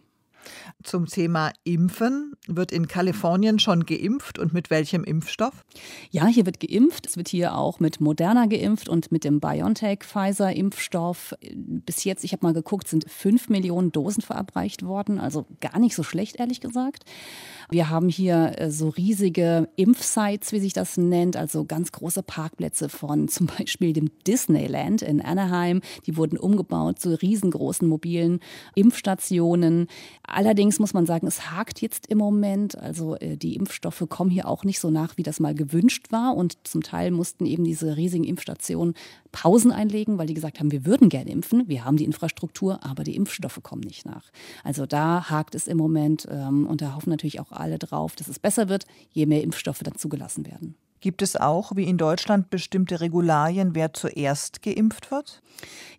Zum 0.82 1.06
Thema 1.06 1.52
Impfen. 1.64 2.34
Wird 2.46 2.72
in 2.72 2.88
Kalifornien 2.88 3.58
schon 3.58 3.86
geimpft 3.86 4.38
und 4.38 4.52
mit 4.52 4.70
welchem 4.70 5.04
Impfstoff? 5.04 5.64
Ja, 6.10 6.26
hier 6.26 6.46
wird 6.46 6.60
geimpft. 6.60 7.06
Es 7.06 7.16
wird 7.16 7.28
hier 7.28 7.56
auch 7.56 7.80
mit 7.80 8.00
Moderna 8.00 8.46
geimpft 8.46 8.88
und 8.88 9.10
mit 9.10 9.24
dem 9.24 9.40
BioNTech-Pfizer-Impfstoff. 9.40 11.34
Bis 11.54 12.04
jetzt, 12.04 12.24
ich 12.24 12.32
habe 12.32 12.46
mal 12.46 12.52
geguckt, 12.52 12.88
sind 12.88 13.10
fünf 13.10 13.48
Millionen 13.48 13.92
Dosen 13.92 14.22
verabreicht 14.22 14.84
worden. 14.84 15.18
Also 15.18 15.46
gar 15.60 15.78
nicht 15.78 15.94
so 15.94 16.02
schlecht, 16.02 16.36
ehrlich 16.36 16.60
gesagt. 16.60 17.04
Wir 17.68 17.90
haben 17.90 18.08
hier 18.08 18.54
äh, 18.58 18.70
so 18.70 18.88
riesige 18.88 19.68
Impfsites, 19.76 20.52
wie 20.52 20.60
sich 20.60 20.72
das 20.72 20.96
nennt, 20.96 21.36
also 21.36 21.64
ganz 21.64 21.92
große 21.92 22.22
Parkplätze 22.22 22.88
von 22.88 23.28
zum 23.36 23.46
Beispiel 23.46 23.92
dem 23.92 24.10
Disneyland 24.26 25.02
in 25.02 25.20
Anaheim. 25.20 25.80
Die 26.06 26.16
wurden 26.16 26.38
umgebaut 26.38 27.00
zu 27.00 27.20
riesengroßen 27.20 27.88
mobilen 27.88 28.40
Impfstationen. 28.74 29.88
Allerdings 30.36 30.78
muss 30.78 30.92
man 30.92 31.06
sagen, 31.06 31.26
es 31.26 31.50
hakt 31.50 31.80
jetzt 31.80 32.08
im 32.08 32.18
Moment. 32.18 32.76
Also 32.76 33.16
äh, 33.16 33.38
die 33.38 33.56
Impfstoffe 33.56 34.04
kommen 34.10 34.30
hier 34.30 34.46
auch 34.46 34.64
nicht 34.64 34.80
so 34.80 34.90
nach, 34.90 35.16
wie 35.16 35.22
das 35.22 35.40
mal 35.40 35.54
gewünscht 35.54 36.12
war. 36.12 36.36
Und 36.36 36.58
zum 36.68 36.82
Teil 36.82 37.10
mussten 37.10 37.46
eben 37.46 37.64
diese 37.64 37.96
riesigen 37.96 38.24
Impfstationen 38.24 38.92
Pausen 39.32 39.72
einlegen, 39.72 40.18
weil 40.18 40.26
die 40.26 40.34
gesagt 40.34 40.60
haben, 40.60 40.72
wir 40.72 40.84
würden 40.84 41.08
gerne 41.08 41.30
impfen. 41.30 41.66
Wir 41.68 41.86
haben 41.86 41.96
die 41.96 42.04
Infrastruktur, 42.04 42.84
aber 42.84 43.02
die 43.02 43.16
Impfstoffe 43.16 43.60
kommen 43.62 43.80
nicht 43.80 44.04
nach. 44.04 44.30
Also 44.62 44.84
da 44.84 45.30
hakt 45.30 45.54
es 45.54 45.68
im 45.68 45.78
Moment. 45.78 46.28
Ähm, 46.30 46.66
und 46.66 46.82
da 46.82 46.94
hoffen 46.94 47.08
natürlich 47.08 47.40
auch 47.40 47.52
alle 47.52 47.78
drauf, 47.78 48.14
dass 48.14 48.28
es 48.28 48.38
besser 48.38 48.68
wird, 48.68 48.84
je 49.12 49.24
mehr 49.24 49.42
Impfstoffe 49.42 49.80
dann 49.82 49.96
zugelassen 49.96 50.44
werden. 50.44 50.74
Gibt 51.00 51.22
es 51.22 51.36
auch, 51.36 51.76
wie 51.76 51.84
in 51.84 51.98
Deutschland, 51.98 52.50
bestimmte 52.50 53.00
Regularien, 53.00 53.74
wer 53.74 53.92
zuerst 53.92 54.62
geimpft 54.62 55.10
wird? 55.10 55.42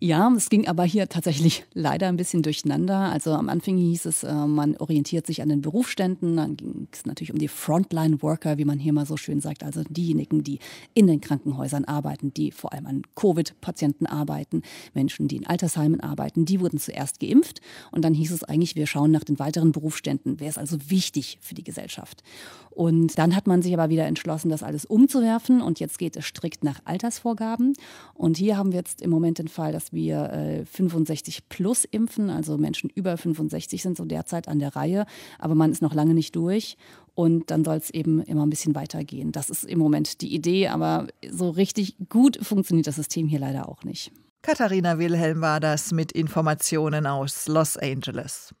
Ja, 0.00 0.32
es 0.36 0.48
ging 0.48 0.68
aber 0.68 0.84
hier 0.84 1.08
tatsächlich 1.08 1.64
leider 1.74 2.08
ein 2.08 2.16
bisschen 2.16 2.42
durcheinander. 2.42 2.96
Also 2.96 3.32
am 3.32 3.48
Anfang 3.48 3.76
hieß 3.76 4.06
es, 4.06 4.22
äh, 4.22 4.32
man 4.32 4.76
orientiert 4.76 5.26
sich 5.26 5.42
an 5.42 5.48
den 5.48 5.60
Berufsständen. 5.60 6.36
Dann 6.36 6.56
ging 6.56 6.88
es 6.92 7.06
natürlich 7.06 7.32
um 7.32 7.38
die 7.38 7.48
Frontline-Worker, 7.48 8.58
wie 8.58 8.64
man 8.64 8.78
hier 8.78 8.92
mal 8.92 9.06
so 9.06 9.16
schön 9.16 9.40
sagt. 9.40 9.64
Also 9.64 9.82
diejenigen, 9.88 10.44
die 10.44 10.60
in 10.94 11.06
den 11.06 11.20
Krankenhäusern 11.20 11.84
arbeiten, 11.84 12.32
die 12.32 12.52
vor 12.52 12.72
allem 12.72 12.86
an 12.86 13.02
Covid-Patienten 13.16 14.06
arbeiten, 14.06 14.62
Menschen, 14.94 15.26
die 15.26 15.36
in 15.36 15.46
Altersheimen 15.46 16.00
arbeiten. 16.00 16.44
Die 16.44 16.60
wurden 16.60 16.78
zuerst 16.78 17.18
geimpft. 17.18 17.60
Und 17.90 18.04
dann 18.04 18.14
hieß 18.14 18.32
es 18.32 18.44
eigentlich, 18.44 18.76
wir 18.76 18.86
schauen 18.86 19.10
nach 19.10 19.24
den 19.24 19.38
weiteren 19.38 19.72
Berufsständen. 19.72 20.38
Wer 20.38 20.48
ist 20.48 20.58
also 20.58 20.76
wichtig 20.88 21.38
für 21.40 21.54
die 21.54 21.64
Gesellschaft? 21.64 22.22
Und 22.70 23.18
dann 23.18 23.34
hat 23.34 23.48
man 23.48 23.60
sich 23.60 23.74
aber 23.74 23.90
wieder 23.90 24.06
entschlossen, 24.06 24.50
das 24.50 24.62
alles 24.62 24.87
umzuwerfen. 24.88 25.62
Und 25.62 25.80
jetzt 25.80 25.98
geht 25.98 26.16
es 26.16 26.24
strikt 26.24 26.64
nach 26.64 26.80
Altersvorgaben. 26.84 27.74
Und 28.14 28.36
hier 28.36 28.56
haben 28.56 28.72
wir 28.72 28.78
jetzt 28.78 29.02
im 29.02 29.10
Moment 29.10 29.38
den 29.38 29.48
Fall, 29.48 29.72
dass 29.72 29.92
wir 29.92 30.32
äh, 30.32 30.64
65 30.64 31.48
plus 31.48 31.84
impfen. 31.84 32.30
Also 32.30 32.58
Menschen 32.58 32.90
über 32.90 33.16
65 33.16 33.82
sind 33.82 33.96
so 33.96 34.04
derzeit 34.04 34.48
an 34.48 34.58
der 34.58 34.74
Reihe. 34.74 35.06
Aber 35.38 35.54
man 35.54 35.70
ist 35.70 35.82
noch 35.82 35.94
lange 35.94 36.14
nicht 36.14 36.34
durch. 36.34 36.76
Und 37.14 37.50
dann 37.50 37.64
soll 37.64 37.76
es 37.76 37.90
eben 37.90 38.22
immer 38.22 38.46
ein 38.46 38.50
bisschen 38.50 38.74
weitergehen. 38.74 39.32
Das 39.32 39.50
ist 39.50 39.64
im 39.64 39.78
Moment 39.78 40.20
die 40.20 40.34
Idee. 40.34 40.68
Aber 40.68 41.06
so 41.30 41.50
richtig 41.50 41.96
gut 42.08 42.38
funktioniert 42.42 42.86
das 42.86 42.96
System 42.96 43.28
hier 43.28 43.40
leider 43.40 43.68
auch 43.68 43.84
nicht. 43.84 44.12
Katharina 44.42 44.98
Wilhelm 44.98 45.40
war 45.40 45.60
das 45.60 45.92
mit 45.92 46.12
Informationen 46.12 47.06
aus 47.06 47.48
Los 47.48 47.76
Angeles. 47.76 48.54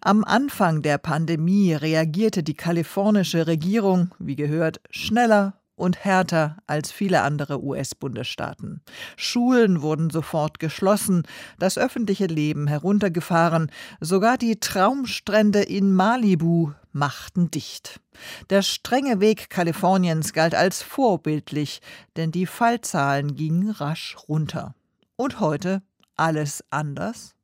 Am 0.00 0.24
Anfang 0.24 0.82
der 0.82 0.98
Pandemie 0.98 1.74
reagierte 1.74 2.42
die 2.42 2.54
kalifornische 2.54 3.46
Regierung, 3.46 4.14
wie 4.18 4.36
gehört, 4.36 4.80
schneller 4.90 5.60
und 5.76 6.04
härter 6.04 6.56
als 6.66 6.90
viele 6.90 7.22
andere 7.22 7.62
US-Bundesstaaten. 7.62 8.80
Schulen 9.16 9.82
wurden 9.82 10.10
sofort 10.10 10.58
geschlossen, 10.58 11.22
das 11.58 11.78
öffentliche 11.78 12.26
Leben 12.26 12.66
heruntergefahren, 12.66 13.70
sogar 14.00 14.38
die 14.38 14.58
Traumstrände 14.58 15.62
in 15.62 15.94
Malibu 15.94 16.72
machten 16.92 17.50
dicht. 17.50 18.00
Der 18.50 18.62
strenge 18.62 19.20
Weg 19.20 19.50
Kaliforniens 19.50 20.32
galt 20.32 20.54
als 20.54 20.82
vorbildlich, 20.82 21.80
denn 22.16 22.32
die 22.32 22.46
Fallzahlen 22.46 23.36
gingen 23.36 23.70
rasch 23.70 24.16
runter. 24.28 24.74
Und 25.16 25.40
heute 25.40 25.82
alles 26.16 26.64
anders? 26.70 27.35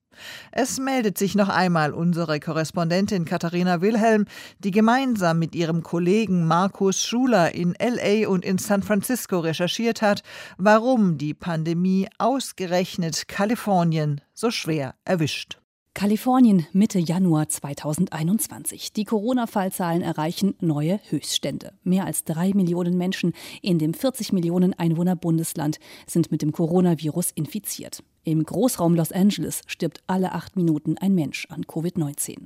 Es 0.51 0.79
meldet 0.79 1.19
sich 1.19 1.35
noch 1.35 1.49
einmal 1.49 1.93
unsere 1.93 2.41
Korrespondentin 2.41 3.25
Katharina 3.25 3.81
Wilhelm, 3.81 4.27
die 4.59 4.71
gemeinsam 4.71 5.39
mit 5.39 5.55
ihrem 5.55 5.83
Kollegen 5.83 6.47
Markus 6.47 7.03
Schuler 7.03 7.55
in 7.55 7.75
LA 7.81 8.29
und 8.29 8.45
in 8.45 8.59
San 8.59 8.83
Francisco 8.83 9.41
recherchiert 9.41 10.03
hat, 10.03 10.23
warum 10.59 11.19
die 11.19 11.35
Pandemie 11.35 12.09
ausgerechnet 12.19 13.29
Kalifornien 13.29 14.21
so 14.35 14.51
schwer 14.51 14.95
erwischt. 15.05 15.59
Kalifornien 15.95 16.67
Mitte 16.73 16.99
Januar 16.99 17.49
2021. 17.49 18.95
Die 18.95 19.05
Corona-Fallzahlen 19.05 20.01
erreichen 20.01 20.55
neue 20.59 20.99
Höchststände. 21.11 21.75
Mehr 21.85 22.07
als 22.07 22.25
drei 22.25 22.53
Millionen 22.55 22.97
Menschen 22.97 23.35
in 23.61 23.79
dem 23.79 23.93
40 23.93 24.33
Millionen 24.33 24.73
Einwohner 24.73 25.17
Bundesland 25.17 25.79
sind 26.07 26.33
mit 26.33 26.41
dem 26.41 26.51
Coronavirus 26.51 27.33
infiziert. 27.33 28.03
Im 28.25 28.45
Großraum 28.45 28.95
Los 28.95 29.11
Angeles 29.11 29.63
stirbt 29.67 30.03
alle 30.07 30.33
acht 30.33 30.55
Minuten 30.55 30.97
ein 30.99 31.15
Mensch 31.15 31.47
an 31.51 31.65
Covid-19. 31.65 32.37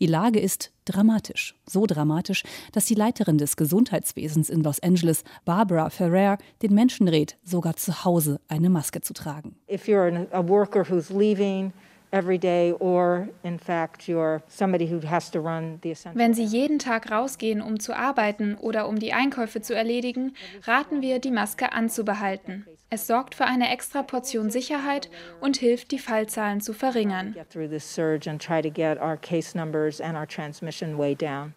Die 0.00 0.06
Lage 0.06 0.40
ist 0.40 0.72
dramatisch. 0.86 1.54
So 1.66 1.84
dramatisch, 1.84 2.44
dass 2.72 2.86
die 2.86 2.94
Leiterin 2.94 3.36
des 3.36 3.56
Gesundheitswesens 3.56 4.48
in 4.48 4.62
Los 4.62 4.80
Angeles, 4.80 5.24
Barbara 5.44 5.90
Ferrer, 5.90 6.38
den 6.62 6.74
Menschen 6.74 7.08
rät, 7.08 7.36
sogar 7.44 7.76
zu 7.76 8.04
Hause 8.04 8.40
eine 8.48 8.70
Maske 8.70 9.02
zu 9.02 9.12
tragen. 9.12 9.56
If 9.70 9.86
you're 9.86 10.26
a 10.32 10.48
worker 10.48 10.88
who's 10.88 11.10
leaving, 11.10 11.72
wenn 12.10 12.30
Sie 16.34 16.44
jeden 16.44 16.78
Tag 16.78 17.10
rausgehen, 17.10 17.60
um 17.60 17.80
zu 17.80 17.94
arbeiten 17.94 18.54
oder 18.54 18.88
um 18.88 18.98
die 18.98 19.12
Einkäufe 19.12 19.60
zu 19.60 19.74
erledigen, 19.74 20.32
raten 20.62 21.02
wir, 21.02 21.18
die 21.18 21.30
Maske 21.30 21.72
anzubehalten. 21.72 22.64
Es 22.90 23.06
sorgt 23.06 23.34
für 23.34 23.44
eine 23.44 23.70
extra 23.70 24.02
Portion 24.02 24.48
Sicherheit 24.48 25.10
und 25.42 25.58
hilft, 25.58 25.90
die 25.90 25.98
Fallzahlen 25.98 26.62
zu 26.62 26.72
verringern. 26.72 27.34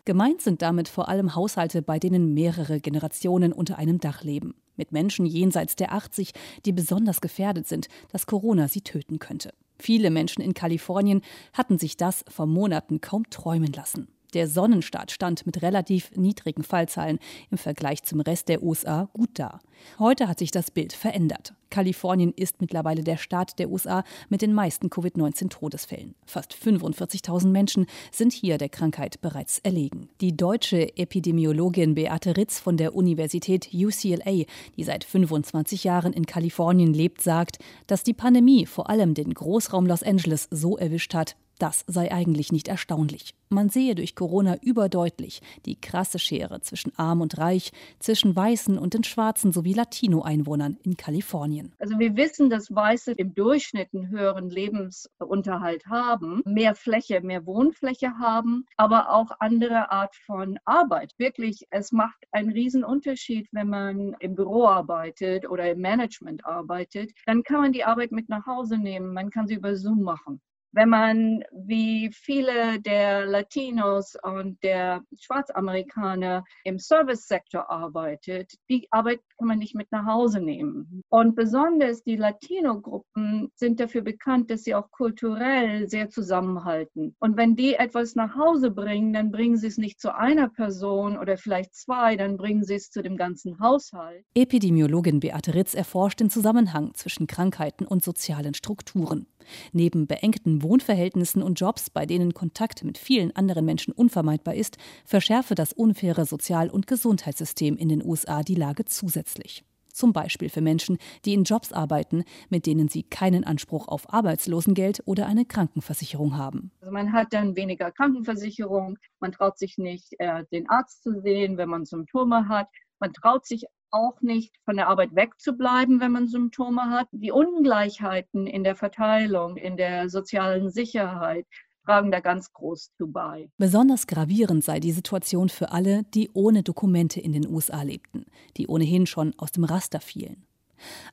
Gemeint 0.04 0.42
sind 0.42 0.62
damit 0.62 0.90
vor 0.90 1.08
allem 1.08 1.34
Haushalte, 1.34 1.82
bei 1.82 2.00
denen 2.00 2.34
mehrere 2.34 2.82
Generationen 2.82 3.54
unter 3.54 3.78
einem 3.78 4.00
Dach 4.02 4.24
leben. 4.24 4.56
Mit 4.76 4.92
Menschen 4.92 5.26
jenseits 5.26 5.78
der 5.78 5.94
80, 5.94 6.34
die 6.66 6.74
besonders 6.74 7.22
gefährdet 7.22 7.66
sind, 7.66 7.88
dass 8.12 8.26
Corona 8.26 8.68
sie 8.68 8.82
töten 8.82 9.20
könnte. 9.20 9.54
Viele 9.80 10.10
Menschen 10.10 10.42
in 10.42 10.54
Kalifornien 10.54 11.22
hatten 11.54 11.80
sich 11.80 11.96
das 11.96 12.26
vor 12.28 12.46
Monaten 12.46 13.00
kaum 13.00 13.30
träumen 13.30 13.72
lassen. 13.72 14.10
Der 14.34 14.48
Sonnenstaat 14.48 15.12
stand 15.12 15.46
mit 15.46 15.62
relativ 15.62 16.12
niedrigen 16.16 16.64
Fallzahlen 16.64 17.20
im 17.50 17.58
Vergleich 17.58 18.04
zum 18.04 18.22
Rest 18.22 18.48
der 18.48 18.64
USA 18.64 19.10
gut 19.14 19.32
da. 19.34 19.60
Heute 20.00 20.28
hat 20.28 20.40
sich 20.40 20.52
das 20.52 20.72
Bild 20.72 20.94
verändert. 20.94 21.54
Kalifornien 21.70 22.34
ist 22.36 22.62
mittlerweile 22.62 23.04
der 23.04 23.18
Staat 23.18 23.58
der 23.58 23.70
USA 23.70 24.04
mit 24.30 24.42
den 24.42 24.54
meisten 24.54 24.90
Covid-19-Todesfällen. 24.90 26.16
Fast 26.26 26.54
45.000 26.54 27.48
Menschen 27.48 27.88
sind 28.12 28.34
hier 28.34 28.58
der 28.58 28.70
Krankheit 28.70 29.22
bereits 29.22 29.60
erlegen. 29.60 30.10
Die 30.20 30.36
deutsche 30.36 30.98
Epidemiologin 30.98 31.96
Beate 31.96 32.38
Ritz 32.38 32.60
von 32.60 32.78
der 32.78 32.96
Universität 32.96 33.70
UCLA, 33.74 34.46
die 34.78 34.84
seit 34.84 35.04
25 35.04 35.84
Jahren 35.84 36.14
in 36.14 36.26
Kalifornien 36.26 36.94
lebt, 36.94 37.22
sagt, 37.22 37.58
dass 37.88 38.04
die 38.04 38.14
Pandemie 38.14 38.66
vor 38.66 38.90
allem 38.90 39.14
den 39.14 39.34
Großraum 39.34 39.88
Los 39.88 40.04
Angeles 40.04 40.48
so 40.52 40.78
erwischt 40.78 41.14
hat, 41.14 41.36
das 41.62 41.84
sei 41.88 42.12
eigentlich 42.12 42.51
nicht 42.51 42.68
erstaunlich. 42.68 43.36
Man 43.50 43.70
sehe 43.70 43.96
durch 43.96 44.15
Corona 44.15 44.58
überdeutlich 44.62 45.41
die 45.65 45.80
krasse 45.80 46.20
Schere 46.20 46.62
zwischen 46.62 46.98
arm 46.98 47.22
und 47.22 47.38
reich, 47.38 47.72
zwischen 48.00 48.36
Weißen 48.36 48.77
und 48.77 48.94
den 48.94 49.03
Schwarzen 49.03 49.51
sowie 49.51 49.74
Latino-Einwohnern 49.74 50.77
in 50.84 50.98
Kalifornien. 50.98 51.74
Also 51.77 52.00
wir 52.00 52.15
wissen, 52.15 52.50
dass 52.50 52.74
Weiße 52.74 53.12
im 53.12 53.36
Durchschnitt 53.36 53.89
einen 53.94 54.10
höheren 54.10 54.50
Lebensunterhalt 54.50 55.86
haben, 55.86 56.41
mehr 56.46 56.75
Fläche, 56.75 57.22
mehr 57.22 57.46
Wohnfläche 57.46 58.18
haben, 58.18 58.65
aber 58.77 59.12
auch 59.12 59.32
andere 59.39 59.91
Art 59.91 60.15
von 60.25 60.58
Arbeit. 60.65 61.13
Wirklich, 61.18 61.68
es 61.70 61.91
macht 61.91 62.25
einen 62.32 62.51
riesen 62.51 62.84
Unterschied, 62.84 63.50
wenn 63.51 63.68
man 63.68 64.15
im 64.20 64.36
Büro 64.36 64.65
arbeitet 64.65 65.48
oder 65.48 65.70
im 65.70 65.82
Management 65.82 66.46
arbeitet. 66.46 67.12
Dann 67.25 67.44
kann 67.44 67.62
man 67.62 67.74
die 67.74 67.84
Arbeit 67.84 68.13
mit 68.13 68.30
nach 68.30 68.46
Hause 68.46 68.77
nehmen, 68.77 69.13
man 69.13 69.30
kann 69.30 69.48
sie 69.48 69.56
über 69.56 69.75
Zoom 69.75 70.01
machen 70.01 70.41
wenn 70.72 70.90
man 70.90 71.44
wie 71.51 72.10
viele 72.13 72.80
der 72.82 73.25
Latinos 73.25 74.16
und 74.22 74.62
der 74.63 75.01
Schwarzamerikaner 75.20 76.44
im 76.63 76.80
Service-Sektor 76.80 77.70
arbeitet, 77.70 78.54
die 78.70 78.88
Arbeit 78.92 79.20
kann 79.38 79.48
man 79.48 79.60
nicht 79.60 79.75
mit 79.75 79.92
nach 79.92 80.06
Hause 80.06 80.40
nehmen. 80.40 81.04
Und 81.10 81.36
besonders 81.36 82.04
die 82.04 82.16
Latino-Gruppen 82.16 83.51
sind 83.56 83.80
dafür 83.80 84.01
bekannt, 84.01 84.50
dass 84.50 84.63
sie 84.63 84.75
auch 84.75 84.90
kulturell 84.92 85.90
sehr 85.90 86.10
zusammenhalten. 86.10 87.16
Und 87.20 87.38
wenn 87.38 87.56
die 87.56 87.74
etwas 87.75 88.16
nach 88.16 88.36
Hause 88.36 88.72
bringen, 88.72 89.13
dann 89.13 89.32
bringen 89.32 89.58
sie 89.58 89.68
es 89.68 89.78
nicht 89.78 90.00
zu 90.00 90.16
einer 90.16 90.50
Person 90.50 91.18
oder 91.18 91.38
vielleicht 91.38 91.75
zwei, 91.75 92.16
dann 92.16 92.38
bringen 92.38 92.63
sie 92.63 92.75
es 92.75 92.92
zu 92.92 93.01
dem 93.01 93.18
ganzen 93.18 93.60
Haushalt. 93.60 94.24
Epidemiologin 94.36 95.20
Beate 95.20 95.54
Ritz 95.54 95.74
erforscht 95.74 96.20
den 96.20 96.30
Zusammenhang 96.30 96.94
zwischen 96.94 97.28
Krankheiten 97.28 97.86
und 97.86 98.04
sozialen 98.04 98.54
Strukturen. 98.54 99.28
Neben 99.71 100.07
beengten 100.07 100.63
Wohnverhältnissen 100.63 101.41
und 101.43 101.60
Jobs, 101.60 101.89
bei 101.89 102.05
denen 102.05 102.33
Kontakt 102.33 102.83
mit 102.83 102.98
vielen 102.98 103.36
anderen 103.36 103.65
Menschen 103.65 103.93
unvermeidbar 103.93 104.55
ist, 104.55 104.77
verschärfe 105.05 105.55
das 105.55 105.74
unfaire 105.74 106.25
Sozial- 106.25 106.69
und 106.69 106.88
Gesundheitssystem 106.88 107.77
in 107.77 107.89
den 107.89 108.05
USA 108.05 108.43
die 108.43 108.55
Lage 108.55 108.86
zusätzlich. 108.86 109.63
Zum 109.93 110.13
Beispiel 110.13 110.50
für 110.50 110.62
Menschen, 110.62 110.98
die 111.25 111.33
in 111.33 111.43
Jobs 111.43 111.74
arbeiten, 111.74 112.24
mit 112.50 112.65
denen 112.65 112.88
sie 112.88 113.03
keinen 113.03 113.43
Anspruch 113.43 113.88
auf 113.88 114.12
Arbeitslosengeld 114.13 115.03
oder 115.05 115.27
eine 115.27 115.45
Krankenversicherung 115.45 116.38
haben. 116.38 116.71
Also 116.79 116.91
man 116.91 117.12
hat 117.13 117.33
dann 117.33 117.55
weniger 117.55 117.91
Krankenversicherung, 117.91 118.98
man 119.19 119.31
traut 119.31 119.57
sich 119.57 119.77
nicht, 119.77 120.13
äh, 120.19 120.45
den 120.51 120.69
Arzt 120.69 121.03
zu 121.03 121.21
sehen, 121.21 121.57
wenn 121.57 121.69
man 121.69 121.86
Symptome 121.86 122.48
hat. 122.48 122.67
Man 123.00 123.13
traut 123.13 123.45
sich 123.45 123.65
auch 123.91 124.21
nicht 124.21 124.55
von 124.65 124.77
der 124.77 124.88
Arbeit 124.88 125.15
wegzubleiben, 125.15 126.00
wenn 126.00 126.12
man 126.12 126.27
Symptome 126.27 126.89
hat. 126.89 127.07
Die 127.12 127.31
Ungleichheiten 127.31 128.48
in 128.48 128.63
der 128.63 128.75
Verteilung, 128.75 129.57
in 129.57 129.77
der 129.77 130.10
sozialen 130.10 130.69
Sicherheit 130.69 131.45
tragen 131.86 132.12
da 132.12 132.19
ganz 132.19 132.53
groß 132.53 132.93
zu 132.95 133.12
bei. 133.12 133.50
Besonders 133.57 134.07
gravierend 134.07 134.63
sei 134.63 134.79
die 134.79 134.91
Situation 134.91 135.50
für 135.50 135.71
alle, 135.71 136.03
die 136.13 136.29
ohne 136.33 136.63
Dokumente 136.63 137.19
in 137.19 137.33
den 137.33 137.48
USA 137.48 137.81
lebten, 137.81 138.25
die 138.57 138.67
ohnehin 138.67 139.05
schon 139.07 139.33
aus 139.38 139.51
dem 139.51 139.63
Raster 139.63 140.00
fielen. 140.00 140.45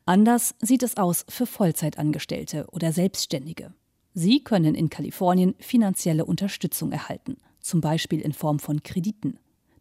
Anders 0.06 0.54
sieht 0.60 0.82
es 0.82 0.96
aus 0.96 1.24
für 1.28 1.46
Vollzeitangestellte 1.46 2.66
oder 2.72 2.92
Selbstständige. 2.92 3.74
Sie 4.14 4.42
können 4.42 4.74
in 4.74 4.88
Kalifornien 4.88 5.54
finanzielle 5.58 6.24
Unterstützung 6.24 6.92
erhalten, 6.92 7.36
zum 7.60 7.80
Beispiel 7.80 8.20
in 8.20 8.32
Form 8.32 8.58
von 8.58 8.82
Krediten. 8.82 9.38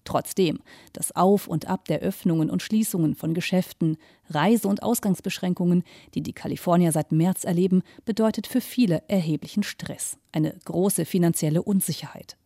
Trotzdem, 0.08 0.60
das 0.94 1.14
Auf 1.18 1.50
und 1.50 1.68
Ab 1.68 1.84
der 1.90 2.00
Öffnungen 2.00 2.50
und 2.50 2.64
Schließungen 2.64 3.14
von 3.14 3.34
Geschäften, 3.34 3.98
Reise- 4.30 4.70
und 4.70 4.82
Ausgangsbeschränkungen, 4.82 5.84
die 6.14 6.24
die 6.24 6.32
Kalifornier 6.32 6.94
seit 6.94 7.12
März 7.12 7.44
erleben, 7.44 7.84
bedeutet 8.06 8.48
für 8.48 8.62
viele 8.62 9.04
erheblichen 9.10 9.64
Stress, 9.64 10.18
eine 10.32 10.56
große 10.64 11.04
finanzielle 11.04 11.62
Unsicherheit. 11.62 12.38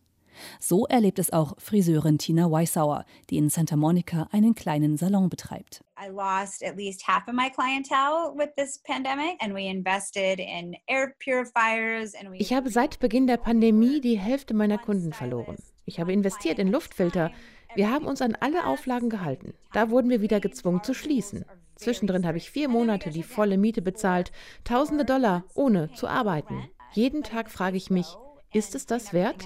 So 0.60 0.86
erlebt 0.86 1.18
es 1.18 1.32
auch 1.32 1.54
Friseurin 1.58 2.18
Tina 2.18 2.50
Weissauer, 2.50 3.04
die 3.30 3.38
in 3.38 3.48
Santa 3.48 3.76
Monica 3.76 4.28
einen 4.32 4.54
kleinen 4.54 4.96
Salon 4.96 5.28
betreibt. 5.28 5.82
I 5.98 6.08
lost 6.08 6.64
at 6.64 6.76
least 6.76 7.06
half 7.06 7.28
of 7.28 7.34
my 7.34 7.48
clientele 7.50 8.34
with 8.36 8.50
this 8.56 8.78
pandemic 8.78 9.36
and 9.40 9.54
we 9.54 9.68
invested 9.68 10.38
in 10.40 10.76
air 10.86 11.14
purifiers 11.22 12.14
and 12.14 12.30
we 12.30 12.38
Ich 12.38 12.52
habe 12.52 12.70
seit 12.70 12.98
Beginn 12.98 13.26
der 13.26 13.36
Pandemie 13.36 14.00
die 14.00 14.18
Hälfte 14.18 14.54
meiner 14.54 14.78
Kunden 14.78 15.12
verloren. 15.12 15.56
Ich 15.84 16.00
habe 16.00 16.12
investiert 16.12 16.58
in 16.58 16.68
Luftfilter. 16.68 17.30
Wir 17.74 17.90
haben 17.90 18.06
uns 18.06 18.20
an 18.20 18.36
alle 18.40 18.66
Auflagen 18.66 19.10
gehalten. 19.10 19.54
Da 19.72 19.90
wurden 19.90 20.10
wir 20.10 20.20
wieder 20.20 20.40
gezwungen 20.40 20.82
zu 20.82 20.94
schließen. 20.94 21.44
Zwischendrin 21.76 22.26
habe 22.26 22.38
ich 22.38 22.50
vier 22.50 22.68
Monate 22.68 23.10
die 23.10 23.22
volle 23.22 23.58
Miete 23.58 23.82
bezahlt, 23.82 24.32
tausende 24.64 25.04
Dollar, 25.04 25.44
ohne 25.54 25.92
zu 25.92 26.06
arbeiten. 26.06 26.68
Jeden 26.92 27.22
Tag 27.22 27.50
frage 27.50 27.76
ich 27.76 27.90
mich, 27.90 28.06
ist 28.52 28.74
es 28.74 28.86
das 28.86 29.12
wert? 29.12 29.42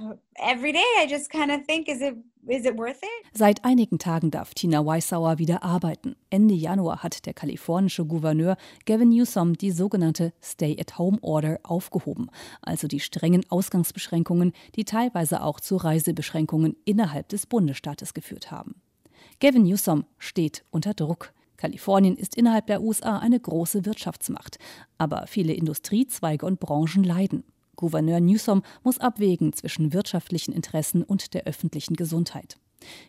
Seit 3.32 3.64
einigen 3.64 3.98
Tagen 3.98 4.30
darf 4.30 4.54
Tina 4.54 4.86
Weissauer 4.86 5.38
wieder 5.38 5.62
arbeiten. 5.62 6.14
Ende 6.30 6.54
Januar 6.54 7.02
hat 7.02 7.26
der 7.26 7.34
kalifornische 7.34 8.06
Gouverneur 8.06 8.56
Gavin 8.86 9.08
Newsom 9.08 9.54
die 9.58 9.72
sogenannte 9.72 10.32
Stay-at-Home-Order 10.42 11.58
aufgehoben, 11.64 12.30
also 12.62 12.86
die 12.86 13.00
strengen 13.00 13.44
Ausgangsbeschränkungen, 13.50 14.52
die 14.76 14.84
teilweise 14.84 15.42
auch 15.42 15.60
zu 15.60 15.76
Reisebeschränkungen 15.76 16.76
innerhalb 16.84 17.28
des 17.28 17.46
Bundesstaates 17.46 18.14
geführt 18.14 18.50
haben. 18.50 18.80
Gavin 19.40 19.64
Newsom 19.64 20.04
steht 20.18 20.64
unter 20.70 20.94
Druck. 20.94 21.32
Kalifornien 21.58 22.16
ist 22.16 22.36
innerhalb 22.36 22.68
der 22.68 22.80
USA 22.80 23.18
eine 23.18 23.38
große 23.38 23.84
Wirtschaftsmacht, 23.84 24.58
aber 24.96 25.26
viele 25.26 25.52
Industriezweige 25.52 26.46
und 26.46 26.60
Branchen 26.60 27.04
leiden. 27.04 27.44
Gouverneur 27.76 28.20
Newsom 28.20 28.62
muss 28.82 28.98
abwägen 28.98 29.52
zwischen 29.52 29.92
wirtschaftlichen 29.92 30.52
Interessen 30.52 31.02
und 31.02 31.34
der 31.34 31.44
öffentlichen 31.44 31.94
Gesundheit. 31.94 32.56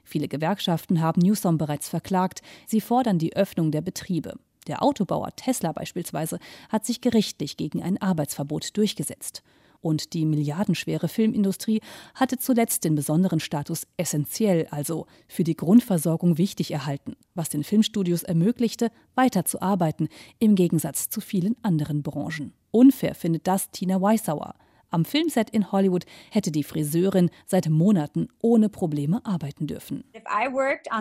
Viele 0.03 0.27
Gewerkschaften 0.27 0.99
haben 0.99 1.21
Newsom 1.21 1.57
bereits 1.57 1.87
verklagt. 1.89 2.41
Sie 2.67 2.81
fordern 2.81 3.19
die 3.19 3.35
Öffnung 3.35 3.71
der 3.71 3.81
Betriebe. 3.81 4.35
Der 4.67 4.83
Autobauer 4.83 5.35
Tesla 5.35 5.71
beispielsweise 5.71 6.39
hat 6.69 6.85
sich 6.85 7.01
gerichtlich 7.01 7.55
gegen 7.55 7.81
ein 7.81 7.99
Arbeitsverbot 8.01 8.75
durchgesetzt. 8.77 9.43
Und 9.81 10.13
die 10.13 10.25
milliardenschwere 10.25 11.07
Filmindustrie 11.07 11.81
hatte 12.13 12.37
zuletzt 12.37 12.83
den 12.83 12.95
besonderen 12.95 13.39
Status 13.39 13.87
essentiell, 13.97 14.67
also 14.71 15.07
für 15.27 15.43
die 15.43 15.55
Grundversorgung 15.55 16.37
wichtig 16.37 16.71
erhalten, 16.71 17.15
was 17.33 17.49
den 17.49 17.63
Filmstudios 17.63 18.23
ermöglichte, 18.23 18.91
weiterzuarbeiten, 19.15 20.09
im 20.39 20.55
Gegensatz 20.55 21.09
zu 21.09 21.21
vielen 21.21 21.55
anderen 21.63 22.03
Branchen. 22.03 22.53
Unfair 22.71 23.15
findet 23.15 23.47
das 23.47 23.71
Tina 23.71 24.01
Weissauer. 24.01 24.55
Am 24.91 25.05
Filmset 25.05 25.51
in 25.51 25.71
Hollywood 25.71 26.05
hätte 26.31 26.51
die 26.51 26.63
Friseurin 26.63 27.29
seit 27.45 27.69
Monaten 27.69 28.27
ohne 28.41 28.69
Probleme 28.69 29.23
arbeiten 29.23 29.67
dürfen. 29.67 30.03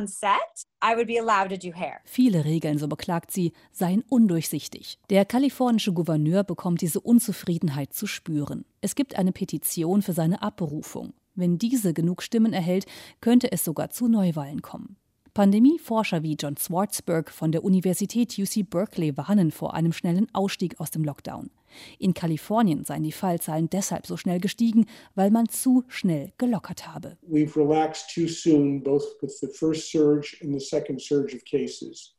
Set, 0.07 0.31
Viele 2.05 2.45
Regeln, 2.45 2.79
so 2.79 2.87
beklagt 2.87 3.31
sie, 3.31 3.53
seien 3.73 4.05
undurchsichtig. 4.09 4.99
Der 5.09 5.25
kalifornische 5.25 5.93
Gouverneur 5.93 6.45
bekommt 6.45 6.83
diese 6.83 7.01
Unzufriedenheit 7.01 7.95
zu 7.95 8.07
spüren. 8.07 8.65
Es 8.81 8.95
gibt 8.95 9.17
eine 9.17 9.33
Petition 9.33 10.03
für 10.03 10.13
seine 10.13 10.43
Abberufung. 10.43 11.15
Wenn 11.35 11.57
diese 11.57 11.95
genug 11.95 12.23
Stimmen 12.23 12.53
erhält, 12.53 12.85
könnte 13.21 13.53
es 13.53 13.65
sogar 13.65 13.91
zu 13.91 14.09
Neuwahlen 14.09 14.61
kommen. 14.61 14.97
Pandemieforscher 15.35 16.25
wie 16.25 16.35
John 16.35 16.57
Swartzberg 16.57 17.31
von 17.31 17.53
der 17.53 17.63
Universität 17.63 18.37
UC 18.39 18.69
Berkeley 18.69 19.17
warnen 19.17 19.53
vor 19.53 19.73
einem 19.73 19.93
schnellen 19.93 20.27
Ausstieg 20.35 20.81
aus 20.81 20.91
dem 20.91 21.05
Lockdown. 21.05 21.51
In 21.99 22.15
Kalifornien 22.15 22.85
seien 22.85 23.03
die 23.03 23.13
Fallzahlen 23.13 23.71
deshalb 23.71 24.07
so 24.07 24.17
schnell 24.17 24.41
gestiegen, 24.41 24.87
weil 25.15 25.31
man 25.31 25.49
zu 25.49 25.85
schnell 25.89 26.33
gelockert 26.39 26.87
habe. 26.87 27.17
We've 27.29 27.57
relaxed 27.57 28.11
too 28.15 28.29
soon, 28.29 28.83
both 28.83 29.05
with 29.21 29.39
the 29.41 29.49
first 29.49 29.91
surge 29.91 30.37
and 30.43 30.53
the 30.53 30.65
second 30.65 31.01
surge 31.01 31.35
of 31.35 31.45
cases. 31.45 32.15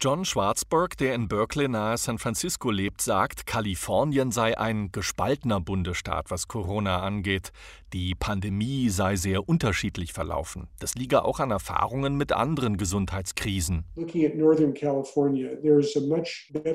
John 0.00 0.24
Schwarzberg, 0.26 0.98
der 0.98 1.14
in 1.14 1.28
Berkeley 1.28 1.68
nahe 1.68 1.96
San 1.96 2.18
Francisco 2.18 2.70
lebt, 2.70 3.00
sagt, 3.00 3.46
Kalifornien 3.46 4.30
sei 4.30 4.58
ein 4.58 4.92
gespaltener 4.92 5.62
Bundesstaat, 5.62 6.30
was 6.30 6.46
Corona 6.46 7.00
angeht. 7.00 7.52
Die 7.94 8.14
Pandemie 8.14 8.90
sei 8.90 9.16
sehr 9.16 9.48
unterschiedlich 9.48 10.12
verlaufen. 10.12 10.68
Das 10.78 10.94
liege 10.94 11.24
auch 11.24 11.40
an 11.40 11.50
Erfahrungen 11.52 12.18
mit 12.18 12.32
anderen 12.32 12.76
Gesundheitskrisen. 12.76 13.84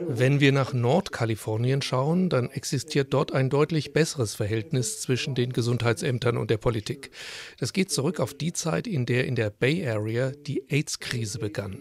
Wenn 0.07 0.39
wir 0.39 0.51
nach 0.51 0.73
Nordkalifornien 0.73 1.81
schauen, 1.81 2.29
dann 2.29 2.49
existiert 2.49 3.13
dort 3.13 3.31
ein 3.31 3.49
deutlich 3.49 3.93
besseres 3.93 4.35
Verhältnis 4.35 5.01
zwischen 5.01 5.35
den 5.35 5.53
Gesundheitsämtern 5.53 6.37
und 6.37 6.49
der 6.49 6.57
Politik. 6.57 7.11
Das 7.59 7.73
geht 7.73 7.91
zurück 7.91 8.19
auf 8.19 8.33
die 8.33 8.53
Zeit, 8.53 8.87
in 8.87 9.05
der 9.05 9.25
in 9.25 9.35
der 9.35 9.49
Bay 9.49 9.87
Area 9.87 10.31
die 10.31 10.63
AIDS-Krise 10.69 11.39
begann. 11.39 11.77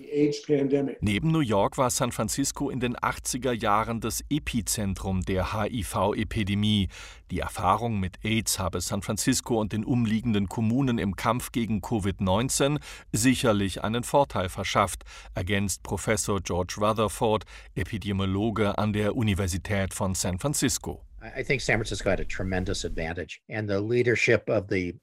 Neben 1.01 1.31
New 1.31 1.40
York 1.40 1.79
war 1.79 1.90
San 1.90 2.12
Francisco 2.12 2.71
in 2.71 2.81
den 2.81 2.97
80er 2.97 3.53
Jahren 3.53 4.01
das 4.01 4.25
Epizentrum 4.31 5.23
der 5.23 5.53
HIV-Epidemie. 5.53 6.88
Die 7.31 7.41
Erfahrung 7.41 8.01
mit 8.01 8.25
AIDS 8.25 8.59
habe 8.59 8.81
San 8.81 9.03
Francisco 9.03 9.61
und 9.61 9.73
den 9.73 9.85
umliegenden 9.85 10.49
Kommunen 10.49 10.99
im 10.99 11.14
Kampf 11.14 11.53
gegen 11.53 11.81
Covid-19 11.81 12.81
sicherlich 13.12 13.85
einen 13.85 14.03
Vorteil 14.03 14.49
verschafft, 14.49 15.05
ergänzt 15.35 15.83
Professor 15.83 16.41
George 16.41 16.77
Rutherford, 16.79 17.45
Epidemiologe 17.75 18.79
an 18.79 18.93
der 18.93 19.14
Universität 19.14 19.93
von 19.93 20.14
San 20.14 20.38
Francisco. 20.38 21.08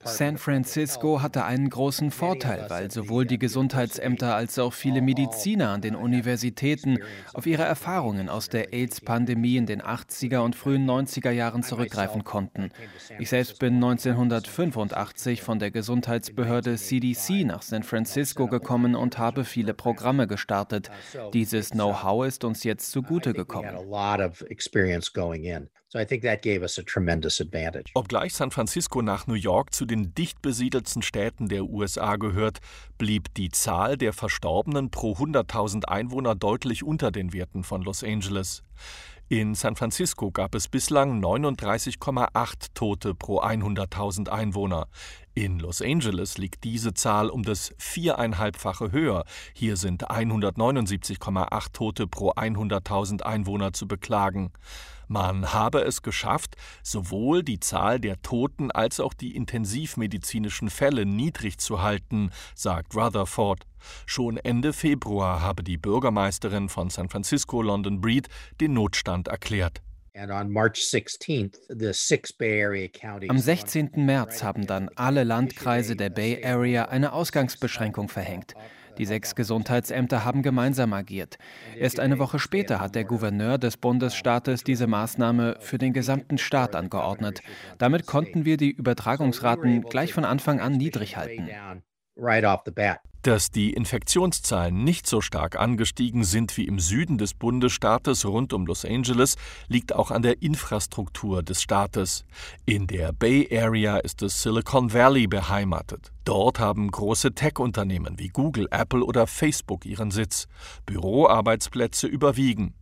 San 0.05 0.37
Francisco 0.37 1.21
hatte 1.21 1.43
einen 1.43 1.69
großen 1.69 2.09
Vorteil, 2.09 2.69
weil 2.69 2.89
sowohl 2.89 3.25
die 3.25 3.37
Gesundheitsämter 3.37 4.33
als 4.33 4.57
auch 4.57 4.71
viele 4.71 5.01
Mediziner 5.01 5.71
an 5.71 5.81
den 5.81 5.95
Universitäten 5.95 6.99
auf 7.33 7.45
ihre 7.45 7.63
Erfahrungen 7.63 8.29
aus 8.29 8.47
der 8.47 8.71
AIDS-Pandemie 8.73 9.57
in 9.57 9.65
den 9.65 9.81
80er 9.81 10.39
und 10.39 10.55
frühen 10.55 10.89
90er 10.89 11.31
Jahren 11.31 11.63
zurückgreifen 11.63 12.23
konnten. 12.23 12.71
Ich 13.19 13.29
selbst 13.29 13.59
bin 13.59 13.75
1985 13.75 15.41
von 15.41 15.59
der 15.59 15.71
Gesundheitsbehörde 15.71 16.77
CDC 16.77 17.45
nach 17.45 17.61
San 17.61 17.83
Francisco 17.83 18.47
gekommen 18.47 18.95
und 18.95 19.17
habe 19.17 19.43
viele 19.43 19.73
Programme 19.73 20.27
gestartet. 20.27 20.89
Dieses 21.33 21.71
Know-how 21.71 22.25
ist 22.25 22.45
uns 22.45 22.63
jetzt 22.63 22.89
zugute 22.91 23.33
gekommen. 23.33 23.75
Obgleich 27.93 28.33
San 28.33 28.51
Francisco 28.51 29.01
nach 29.01 29.27
New 29.27 29.33
York 29.33 29.73
zu 29.73 29.85
den 29.85 30.13
dicht 30.13 30.41
besiedelsten 30.41 31.01
Städten 31.01 31.47
der 31.47 31.63
USA 31.65 32.17
gehört, 32.17 32.59
blieb 32.97 33.33
die 33.35 33.49
Zahl 33.49 33.97
der 33.97 34.11
Verstorbenen 34.11 34.91
pro 34.91 35.13
100.000 35.13 35.85
Einwohner 35.85 36.35
deutlich 36.35 36.83
unter 36.83 37.11
den 37.11 37.31
Werten 37.31 37.63
von 37.63 37.81
Los 37.81 38.03
Angeles. 38.03 38.61
In 39.27 39.55
San 39.55 39.75
Francisco 39.75 40.29
gab 40.29 40.53
es 40.53 40.67
bislang 40.67 41.19
39,8 41.19 42.67
Tote 42.75 43.15
pro 43.15 43.41
100.000 43.41 44.29
Einwohner. 44.29 44.87
In 45.33 45.57
Los 45.57 45.81
Angeles 45.81 46.37
liegt 46.37 46.63
diese 46.63 46.93
Zahl 46.93 47.29
um 47.29 47.41
das 47.41 47.73
viereinhalbfache 47.79 48.91
höher. 48.91 49.25
Hier 49.53 49.77
sind 49.77 50.11
179,8 50.11 51.71
Tote 51.73 52.05
pro 52.05 52.33
100.000 52.33 53.23
Einwohner 53.23 53.73
zu 53.73 53.87
beklagen. 53.87 54.51
Man 55.07 55.53
habe 55.53 55.81
es 55.81 56.01
geschafft, 56.01 56.55
sowohl 56.83 57.43
die 57.43 57.59
Zahl 57.59 57.99
der 57.99 58.21
Toten 58.21 58.71
als 58.71 58.99
auch 58.99 59.13
die 59.13 59.35
intensivmedizinischen 59.35 60.69
Fälle 60.69 61.05
niedrig 61.05 61.57
zu 61.57 61.81
halten, 61.81 62.31
sagt 62.55 62.95
Rutherford. 62.95 63.65
Schon 64.05 64.37
Ende 64.37 64.73
Februar 64.73 65.41
habe 65.41 65.63
die 65.63 65.77
Bürgermeisterin 65.77 66.69
von 66.69 66.89
San 66.89 67.09
Francisco, 67.09 67.61
London 67.61 68.01
Breed, 68.01 68.27
den 68.59 68.73
Notstand 68.73 69.27
erklärt. 69.27 69.81
Am 73.27 73.37
16. 73.37 73.91
März 73.95 74.43
haben 74.43 74.65
dann 74.65 74.89
alle 74.95 75.25
Landkreise 75.25 75.97
der 75.97 76.09
Bay 76.09 76.41
Area 76.43 76.85
eine 76.85 77.11
Ausgangsbeschränkung 77.11 78.07
verhängt. 78.07 78.53
Die 78.97 79.05
sechs 79.05 79.35
Gesundheitsämter 79.35 80.23
haben 80.25 80.41
gemeinsam 80.41 80.93
agiert. 80.93 81.37
Erst 81.77 81.99
eine 81.99 82.19
Woche 82.19 82.39
später 82.39 82.79
hat 82.79 82.95
der 82.95 83.03
Gouverneur 83.05 83.57
des 83.57 83.77
Bundesstaates 83.77 84.63
diese 84.63 84.87
Maßnahme 84.87 85.57
für 85.59 85.77
den 85.77 85.93
gesamten 85.93 86.37
Staat 86.37 86.75
angeordnet. 86.75 87.41
Damit 87.77 88.05
konnten 88.05 88.45
wir 88.45 88.57
die 88.57 88.71
Übertragungsraten 88.71 89.81
gleich 89.83 90.13
von 90.13 90.25
Anfang 90.25 90.59
an 90.59 90.73
niedrig 90.73 91.17
halten. 91.17 91.49
Dass 93.25 93.49
die 93.49 93.73
Infektionszahlen 93.73 94.83
nicht 94.83 95.07
so 95.07 95.19
stark 95.19 95.59
angestiegen 95.59 96.23
sind 96.23 96.55
wie 96.57 96.65
im 96.65 96.77
Süden 96.77 97.17
des 97.17 97.33
Bundesstaates 97.33 98.23
rund 98.23 98.53
um 98.53 98.67
Los 98.67 98.85
Angeles, 98.85 99.35
liegt 99.67 99.95
auch 99.95 100.11
an 100.11 100.21
der 100.21 100.43
Infrastruktur 100.43 101.41
des 101.41 101.59
Staates. 101.59 102.23
In 102.67 102.85
der 102.85 103.13
Bay 103.13 103.49
Area 103.51 103.97
ist 103.97 104.21
das 104.21 104.43
Silicon 104.43 104.93
Valley 104.93 105.25
beheimatet. 105.25 106.11
Dort 106.23 106.59
haben 106.59 106.91
große 106.91 107.33
Tech-Unternehmen 107.33 108.19
wie 108.19 108.27
Google, 108.27 108.67
Apple 108.69 109.03
oder 109.03 109.25
Facebook 109.25 109.87
ihren 109.87 110.11
Sitz. 110.11 110.47
Büroarbeitsplätze 110.85 112.05
überwiegen. 112.05 112.75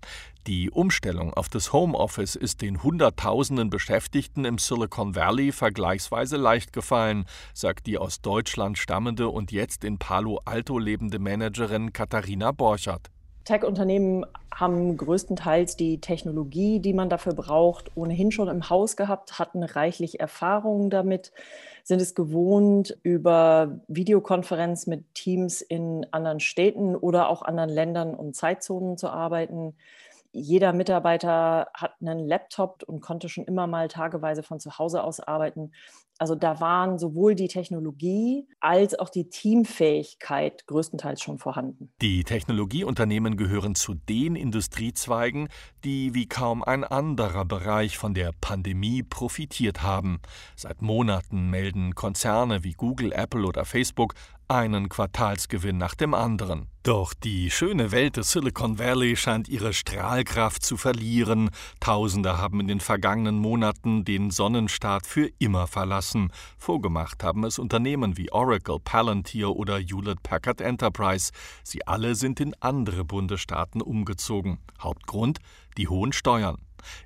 Die 0.46 0.70
Umstellung 0.70 1.34
auf 1.34 1.48
das 1.48 1.72
Homeoffice 1.72 2.36
ist 2.36 2.62
den 2.62 2.84
Hunderttausenden 2.84 3.70
Beschäftigten 3.70 4.44
im 4.44 4.58
Silicon 4.58 5.16
Valley 5.16 5.54
vergleichsweise 5.54 6.36
leicht 6.36 6.74
gefallen, 6.74 7.24
sagt 7.54 7.88
die 7.88 7.98
aus 7.98 8.22
Deutschland 8.22 8.78
stammende 8.78 9.30
und 9.30 9.54
jetzt 9.54 9.86
in 9.86 10.00
Palo 10.00 10.42
Alto 10.44 10.78
lebende 10.80 11.18
Managerin 11.18 11.94
Katharina 11.94 12.52
Borchert. 12.52 13.10
Tech-Unternehmen 13.46 14.26
haben 14.54 14.98
größtenteils 14.98 15.78
die 15.78 16.02
Technologie, 16.02 16.82
die 16.82 16.94
man 16.94 17.10
dafür 17.10 17.36
braucht, 17.36 17.96
ohnehin 17.96 18.32
schon 18.32 18.50
im 18.50 18.70
Haus 18.70 18.98
gehabt, 18.98 19.40
hatten 19.40 19.64
reichlich 19.64 20.20
Erfahrungen 20.20 20.90
damit, 20.90 21.32
sind 21.86 22.02
es 22.02 22.16
gewohnt, 22.16 22.98
über 23.04 23.80
Videokonferenz 23.88 24.88
mit 24.88 25.16
Teams 25.16 25.62
in 25.62 26.06
anderen 26.12 26.42
Städten 26.42 26.98
oder 26.98 27.30
auch 27.30 27.44
anderen 27.44 27.70
Ländern 27.70 28.14
und 28.14 28.36
Zeitzonen 28.36 28.98
zu 28.98 29.08
arbeiten 29.08 29.76
jeder 30.34 30.74
Mitarbeiter 30.74 31.68
hat 31.76 31.94
einen 32.02 32.28
Laptop 32.28 32.84
und 32.88 33.02
konnte 33.02 33.30
schon 33.30 33.46
immer 33.46 33.68
mal 33.68 33.88
tageweise 33.88 34.42
von 34.42 34.60
zu 34.60 34.80
Hause 34.80 35.04
aus 35.04 35.20
arbeiten. 35.20 35.72
Also 36.18 36.36
da 36.36 36.60
waren 36.60 37.00
sowohl 37.00 37.36
die 37.36 37.48
Technologie 37.48 38.48
als 38.60 38.98
auch 38.98 39.10
die 39.10 39.30
Teamfähigkeit 39.30 40.66
größtenteils 40.68 41.22
schon 41.22 41.38
vorhanden. 41.38 41.92
Die 42.02 42.24
Technologieunternehmen 42.24 43.36
gehören 43.36 43.76
zu 43.76 43.94
den 43.94 44.36
Industriezweigen, 44.36 45.50
die 45.84 46.14
wie 46.14 46.28
kaum 46.28 46.64
ein 46.64 46.84
anderer 46.84 47.46
Bereich 47.46 47.98
von 47.98 48.14
der 48.14 48.32
Pandemie 48.42 49.04
profitiert 49.04 49.82
haben. 49.84 50.20
Seit 50.56 50.82
Monaten 50.82 51.50
melden 51.50 51.94
Konzerne 51.96 52.64
wie 52.64 52.74
Google, 52.74 53.12
Apple 53.12 53.46
oder 53.46 53.66
Facebook 53.66 54.14
einen 54.54 54.88
Quartalsgewinn 54.88 55.78
nach 55.78 55.96
dem 55.96 56.14
anderen. 56.14 56.68
Doch 56.84 57.14
die 57.14 57.50
schöne 57.50 57.92
Welt 57.92 58.18
des 58.18 58.32
Silicon 58.32 58.78
Valley 58.78 59.16
scheint 59.16 59.50
ihre 59.50 59.74
Strahlkraft 59.74 60.64
zu 60.64 60.78
verlieren. 60.78 61.50
Tausende 61.80 62.38
haben 62.38 62.60
in 62.60 62.68
den 62.68 62.80
vergangenen 62.80 63.40
Monaten 63.40 64.06
den 64.06 64.30
Sonnenstaat 64.30 65.08
für 65.08 65.30
immer 65.40 65.66
verlassen. 65.66 66.32
Vorgemacht 66.58 67.24
haben 67.24 67.44
es 67.46 67.58
Unternehmen 67.58 68.16
wie 68.16 68.32
Oracle, 68.32 68.80
Palantir 68.80 69.56
oder 69.56 69.80
Hewlett 69.80 70.22
Packard 70.22 70.62
Enterprise. 70.62 71.32
Sie 71.64 71.88
alle 71.88 72.14
sind 72.14 72.40
in 72.40 72.54
andere 72.60 73.06
Bundesstaaten 73.06 73.82
umgezogen. 73.82 74.60
Hauptgrund 74.80 75.40
die 75.78 75.88
hohen 75.88 76.14
Steuern. 76.14 76.58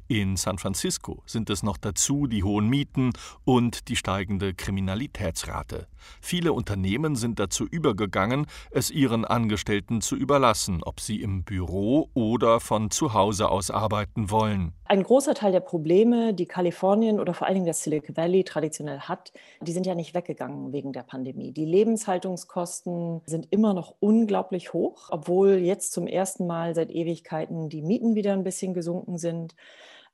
In 0.09 0.37
San 0.37 0.57
Francisco 0.57 1.21
sind 1.25 1.49
es 1.49 1.63
noch 1.63 1.75
dazu 1.75 2.27
die 2.27 2.41
hohen 2.41 2.69
Mieten 2.69 3.11
und 3.43 3.89
die 3.89 3.97
steigende 3.97 4.53
Kriminalitätsrate. 4.53 5.87
Viele 6.21 6.53
Unternehmen 6.53 7.17
sind 7.17 7.39
dazu 7.39 7.65
übergegangen, 7.65 8.45
es 8.71 8.89
ihren 8.89 9.25
Angestellten 9.25 9.99
zu 9.99 10.15
überlassen, 10.15 10.81
ob 10.81 11.01
sie 11.01 11.21
im 11.21 11.43
Büro 11.43 12.09
oder 12.13 12.61
von 12.61 12.89
zu 12.89 13.13
Hause 13.13 13.49
aus 13.49 13.69
arbeiten 13.69 14.31
wollen. 14.31 14.71
Ein 14.85 15.03
großer 15.03 15.33
Teil 15.33 15.51
der 15.51 15.59
Probleme, 15.59 16.33
die 16.33 16.45
Kalifornien 16.45 17.19
oder 17.19 17.33
vor 17.33 17.45
allen 17.45 17.55
Dingen 17.55 17.65
der 17.65 17.73
Silicon 17.73 18.15
Valley 18.15 18.45
traditionell 18.45 19.01
hat, 19.01 19.33
die 19.59 19.73
sind 19.73 19.85
ja 19.85 19.93
nicht 19.93 20.13
weggegangen 20.13 20.71
wegen 20.71 20.93
der 20.93 21.03
Pandemie. 21.03 21.51
Die 21.51 21.65
Lebenshaltungskosten 21.65 23.23
sind 23.25 23.47
immer 23.51 23.73
noch 23.73 23.95
unglaublich 23.99 24.71
hoch, 24.71 25.09
obwohl 25.09 25.55
jetzt 25.55 25.91
zum 25.91 26.07
ersten 26.07 26.47
Mal 26.47 26.75
seit 26.75 26.91
Ewigkeiten 26.91 27.67
die 27.67 27.81
Mieten 27.81 28.15
wieder 28.15 28.31
ein 28.31 28.45
bisschen 28.45 28.73
gesunken 28.73 29.17
sind 29.17 29.53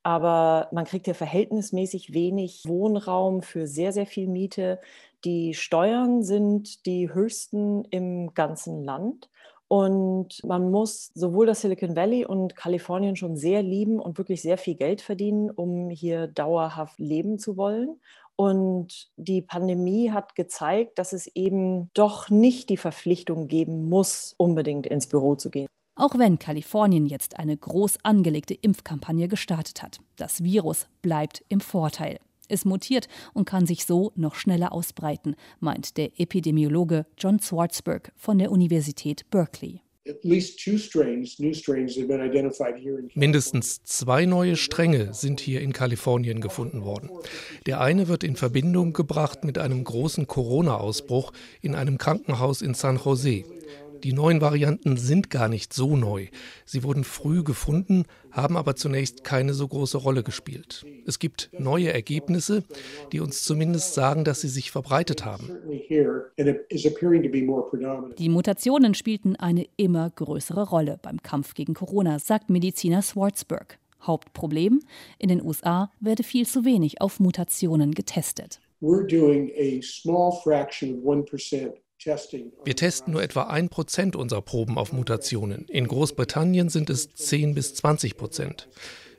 aber 0.04 0.68
man 0.72 0.86
kriegt 0.86 1.08
ja 1.08 1.14
verhältnismäßig 1.14 2.14
wenig 2.14 2.64
Wohnraum 2.68 3.42
für 3.42 3.68
sehr, 3.68 3.94
sehr 3.94 4.06
viel 4.06 4.28
Miete. 4.28 4.80
Die 5.24 5.54
Steuern 5.54 6.24
sind 6.24 6.86
die 6.86 7.14
höchsten 7.14 7.86
im 7.86 8.34
ganzen 8.34 8.84
Land. 8.84 9.30
Und 9.70 10.44
man 10.44 10.70
muss 10.70 11.12
sowohl 11.16 11.48
das 11.48 11.62
Silicon 11.62 11.96
Valley 11.96 12.26
und 12.26 12.56
Kalifornien 12.56 13.16
schon 13.16 13.38
sehr 13.38 13.64
lieben 13.64 14.00
und 14.00 14.18
wirklich 14.18 14.42
sehr 14.42 14.58
viel 14.58 14.76
Geld 14.76 15.02
verdienen, 15.02 15.50
um 15.50 15.90
hier 15.90 16.28
dauerhaft 16.28 17.00
leben 17.00 17.40
zu 17.40 17.58
wollen. 17.58 18.00
Und 18.36 19.10
die 19.16 19.42
Pandemie 19.42 20.12
hat 20.12 20.36
gezeigt, 20.36 21.00
dass 21.00 21.14
es 21.14 21.28
eben 21.28 21.90
doch 21.94 22.30
nicht 22.30 22.70
die 22.70 22.78
Verpflichtung 22.78 23.48
geben 23.48 23.90
muss, 23.90 24.36
unbedingt 24.38 24.86
ins 24.86 25.08
Büro 25.08 25.36
zu 25.36 25.50
gehen. 25.50 25.68
Auch 25.96 26.18
wenn 26.18 26.40
Kalifornien 26.40 27.06
jetzt 27.06 27.38
eine 27.38 27.56
groß 27.56 28.00
angelegte 28.02 28.56
Impfkampagne 28.56 29.28
gestartet 29.28 29.84
hat, 29.84 30.00
das 30.16 30.44
Virus 30.44 30.88
bleibt 31.04 31.44
im 31.50 31.60
Vorteil. 31.60 32.20
Es 32.50 32.66
mutiert 32.66 33.08
und 33.34 33.46
kann 33.46 33.68
sich 33.68 33.86
so 33.86 34.12
noch 34.16 34.34
schneller 34.36 34.74
ausbreiten, 34.74 35.36
meint 35.60 35.98
der 35.98 36.20
Epidemiologe 36.20 37.06
John 37.18 37.40
Swartzberg 37.40 38.12
von 38.16 38.40
der 38.40 38.52
Universität 38.52 39.30
Berkeley. 39.30 39.82
Mindestens 43.14 43.84
zwei 43.84 44.26
neue 44.26 44.58
Stränge 44.58 45.14
sind 45.14 45.40
hier 45.40 45.62
in 45.62 45.72
Kalifornien 45.72 46.42
gefunden 46.42 46.84
worden. 46.84 47.10
Der 47.66 47.80
eine 47.80 48.10
wird 48.10 48.26
in 48.26 48.36
Verbindung 48.36 48.92
gebracht 48.92 49.46
mit 49.46 49.58
einem 49.58 49.84
großen 49.86 50.28
Corona-Ausbruch 50.28 51.32
in 51.62 51.74
einem 51.74 51.98
Krankenhaus 51.98 52.62
in 52.62 52.74
San 52.74 52.98
Jose. 52.98 53.46
Die 54.04 54.12
neuen 54.12 54.42
Varianten 54.42 54.98
sind 54.98 55.30
gar 55.30 55.48
nicht 55.48 55.72
so 55.74 55.96
neu. 55.96 56.28
Sie 56.66 56.84
wurden 56.84 57.06
früh 57.06 57.44
gefunden, 57.44 58.04
haben 58.32 58.58
aber 58.58 58.76
zunächst 58.76 59.24
keine 59.24 59.54
so 59.54 59.66
große 59.66 59.98
Rolle 59.98 60.24
gespielt. 60.24 60.86
Es 61.06 61.20
gibt 61.20 61.50
neue 61.58 61.94
Ergebnisse, 61.94 62.64
die 63.14 63.22
uns 63.22 63.44
zumindest 63.44 63.94
sagen, 63.94 64.26
dass 64.26 64.42
sie 64.42 64.50
sich 64.50 64.72
verbreitet 64.72 65.24
haben. 65.24 65.50
Die 68.18 68.30
Mutationen 68.30 68.94
spielten 68.94 69.36
eine 69.38 69.68
immer 69.78 70.10
größere 70.10 70.68
Rolle 70.68 71.00
beim 71.02 71.24
Kampf 71.24 71.54
gegen 71.54 71.74
Corona, 71.74 72.20
sagt 72.20 72.50
Mediziner 72.50 73.02
Swartzberg. 73.02 73.80
Hauptproblem, 74.02 74.82
in 75.18 75.30
den 75.30 75.42
USA 75.42 75.90
werde 76.02 76.24
viel 76.24 76.46
zu 76.46 76.66
wenig 76.66 77.00
auf 77.00 77.22
Mutationen 77.22 77.94
getestet. 77.94 78.60
We're 78.82 79.08
doing 79.08 79.50
a 79.58 79.82
small 79.82 80.34
fraction 80.44 80.98
of 80.98 81.06
1% 81.06 81.72
wir 82.06 82.76
testen 82.76 83.14
nur 83.14 83.24
etwa 83.24 83.44
ein 83.44 83.70
Prozent 83.70 84.16
unserer 84.16 84.42
Proben 84.42 84.78
auf 84.78 84.94
Mutationen. 84.94 85.66
In 85.68 85.88
Großbritannien 85.88 86.70
sind 86.70 86.90
es 86.90 87.14
10 87.14 87.56
bis 87.56 87.76
20 87.76 88.18
Prozent. 88.18 88.68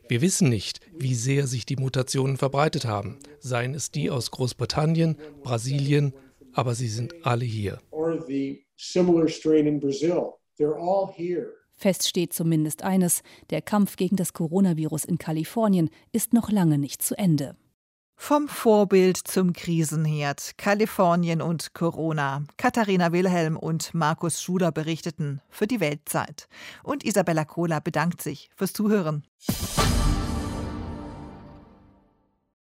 Wir 0.08 0.20
wissen 0.20 0.50
nicht, 0.50 0.80
wie 0.94 1.14
sehr 1.14 1.46
sich 1.46 1.64
die 1.64 1.76
Mutationen 1.76 2.36
verbreitet 2.36 2.84
haben, 2.84 3.18
seien 3.38 3.74
es 3.74 3.90
die 3.90 4.10
aus 4.10 4.30
Großbritannien, 4.30 5.16
Brasilien, 5.42 6.12
aber 6.52 6.74
sie 6.74 6.88
sind 6.88 7.14
alle 7.26 7.44
hier. 7.44 7.80
Fest 11.76 12.08
steht 12.08 12.32
zumindest 12.32 12.82
eines, 12.82 13.22
der 13.50 13.62
Kampf 13.62 13.96
gegen 13.96 14.16
das 14.16 14.32
Coronavirus 14.32 15.04
in 15.06 15.18
Kalifornien 15.18 15.90
ist 16.12 16.32
noch 16.32 16.50
lange 16.50 16.78
nicht 16.78 17.02
zu 17.02 17.16
Ende. 17.16 17.56
Vom 18.26 18.48
Vorbild 18.48 19.18
zum 19.18 19.52
Krisenherd. 19.52 20.52
Kalifornien 20.56 21.42
und 21.42 21.74
Corona. 21.74 22.44
Katharina 22.56 23.12
Wilhelm 23.12 23.58
und 23.58 23.92
Markus 23.92 24.40
Schuler 24.40 24.72
berichteten 24.72 25.42
für 25.50 25.66
die 25.66 25.78
Weltzeit. 25.78 26.48
Und 26.82 27.04
Isabella 27.04 27.44
Kohler 27.44 27.82
bedankt 27.82 28.22
sich 28.22 28.48
fürs 28.56 28.72
Zuhören. 28.72 29.24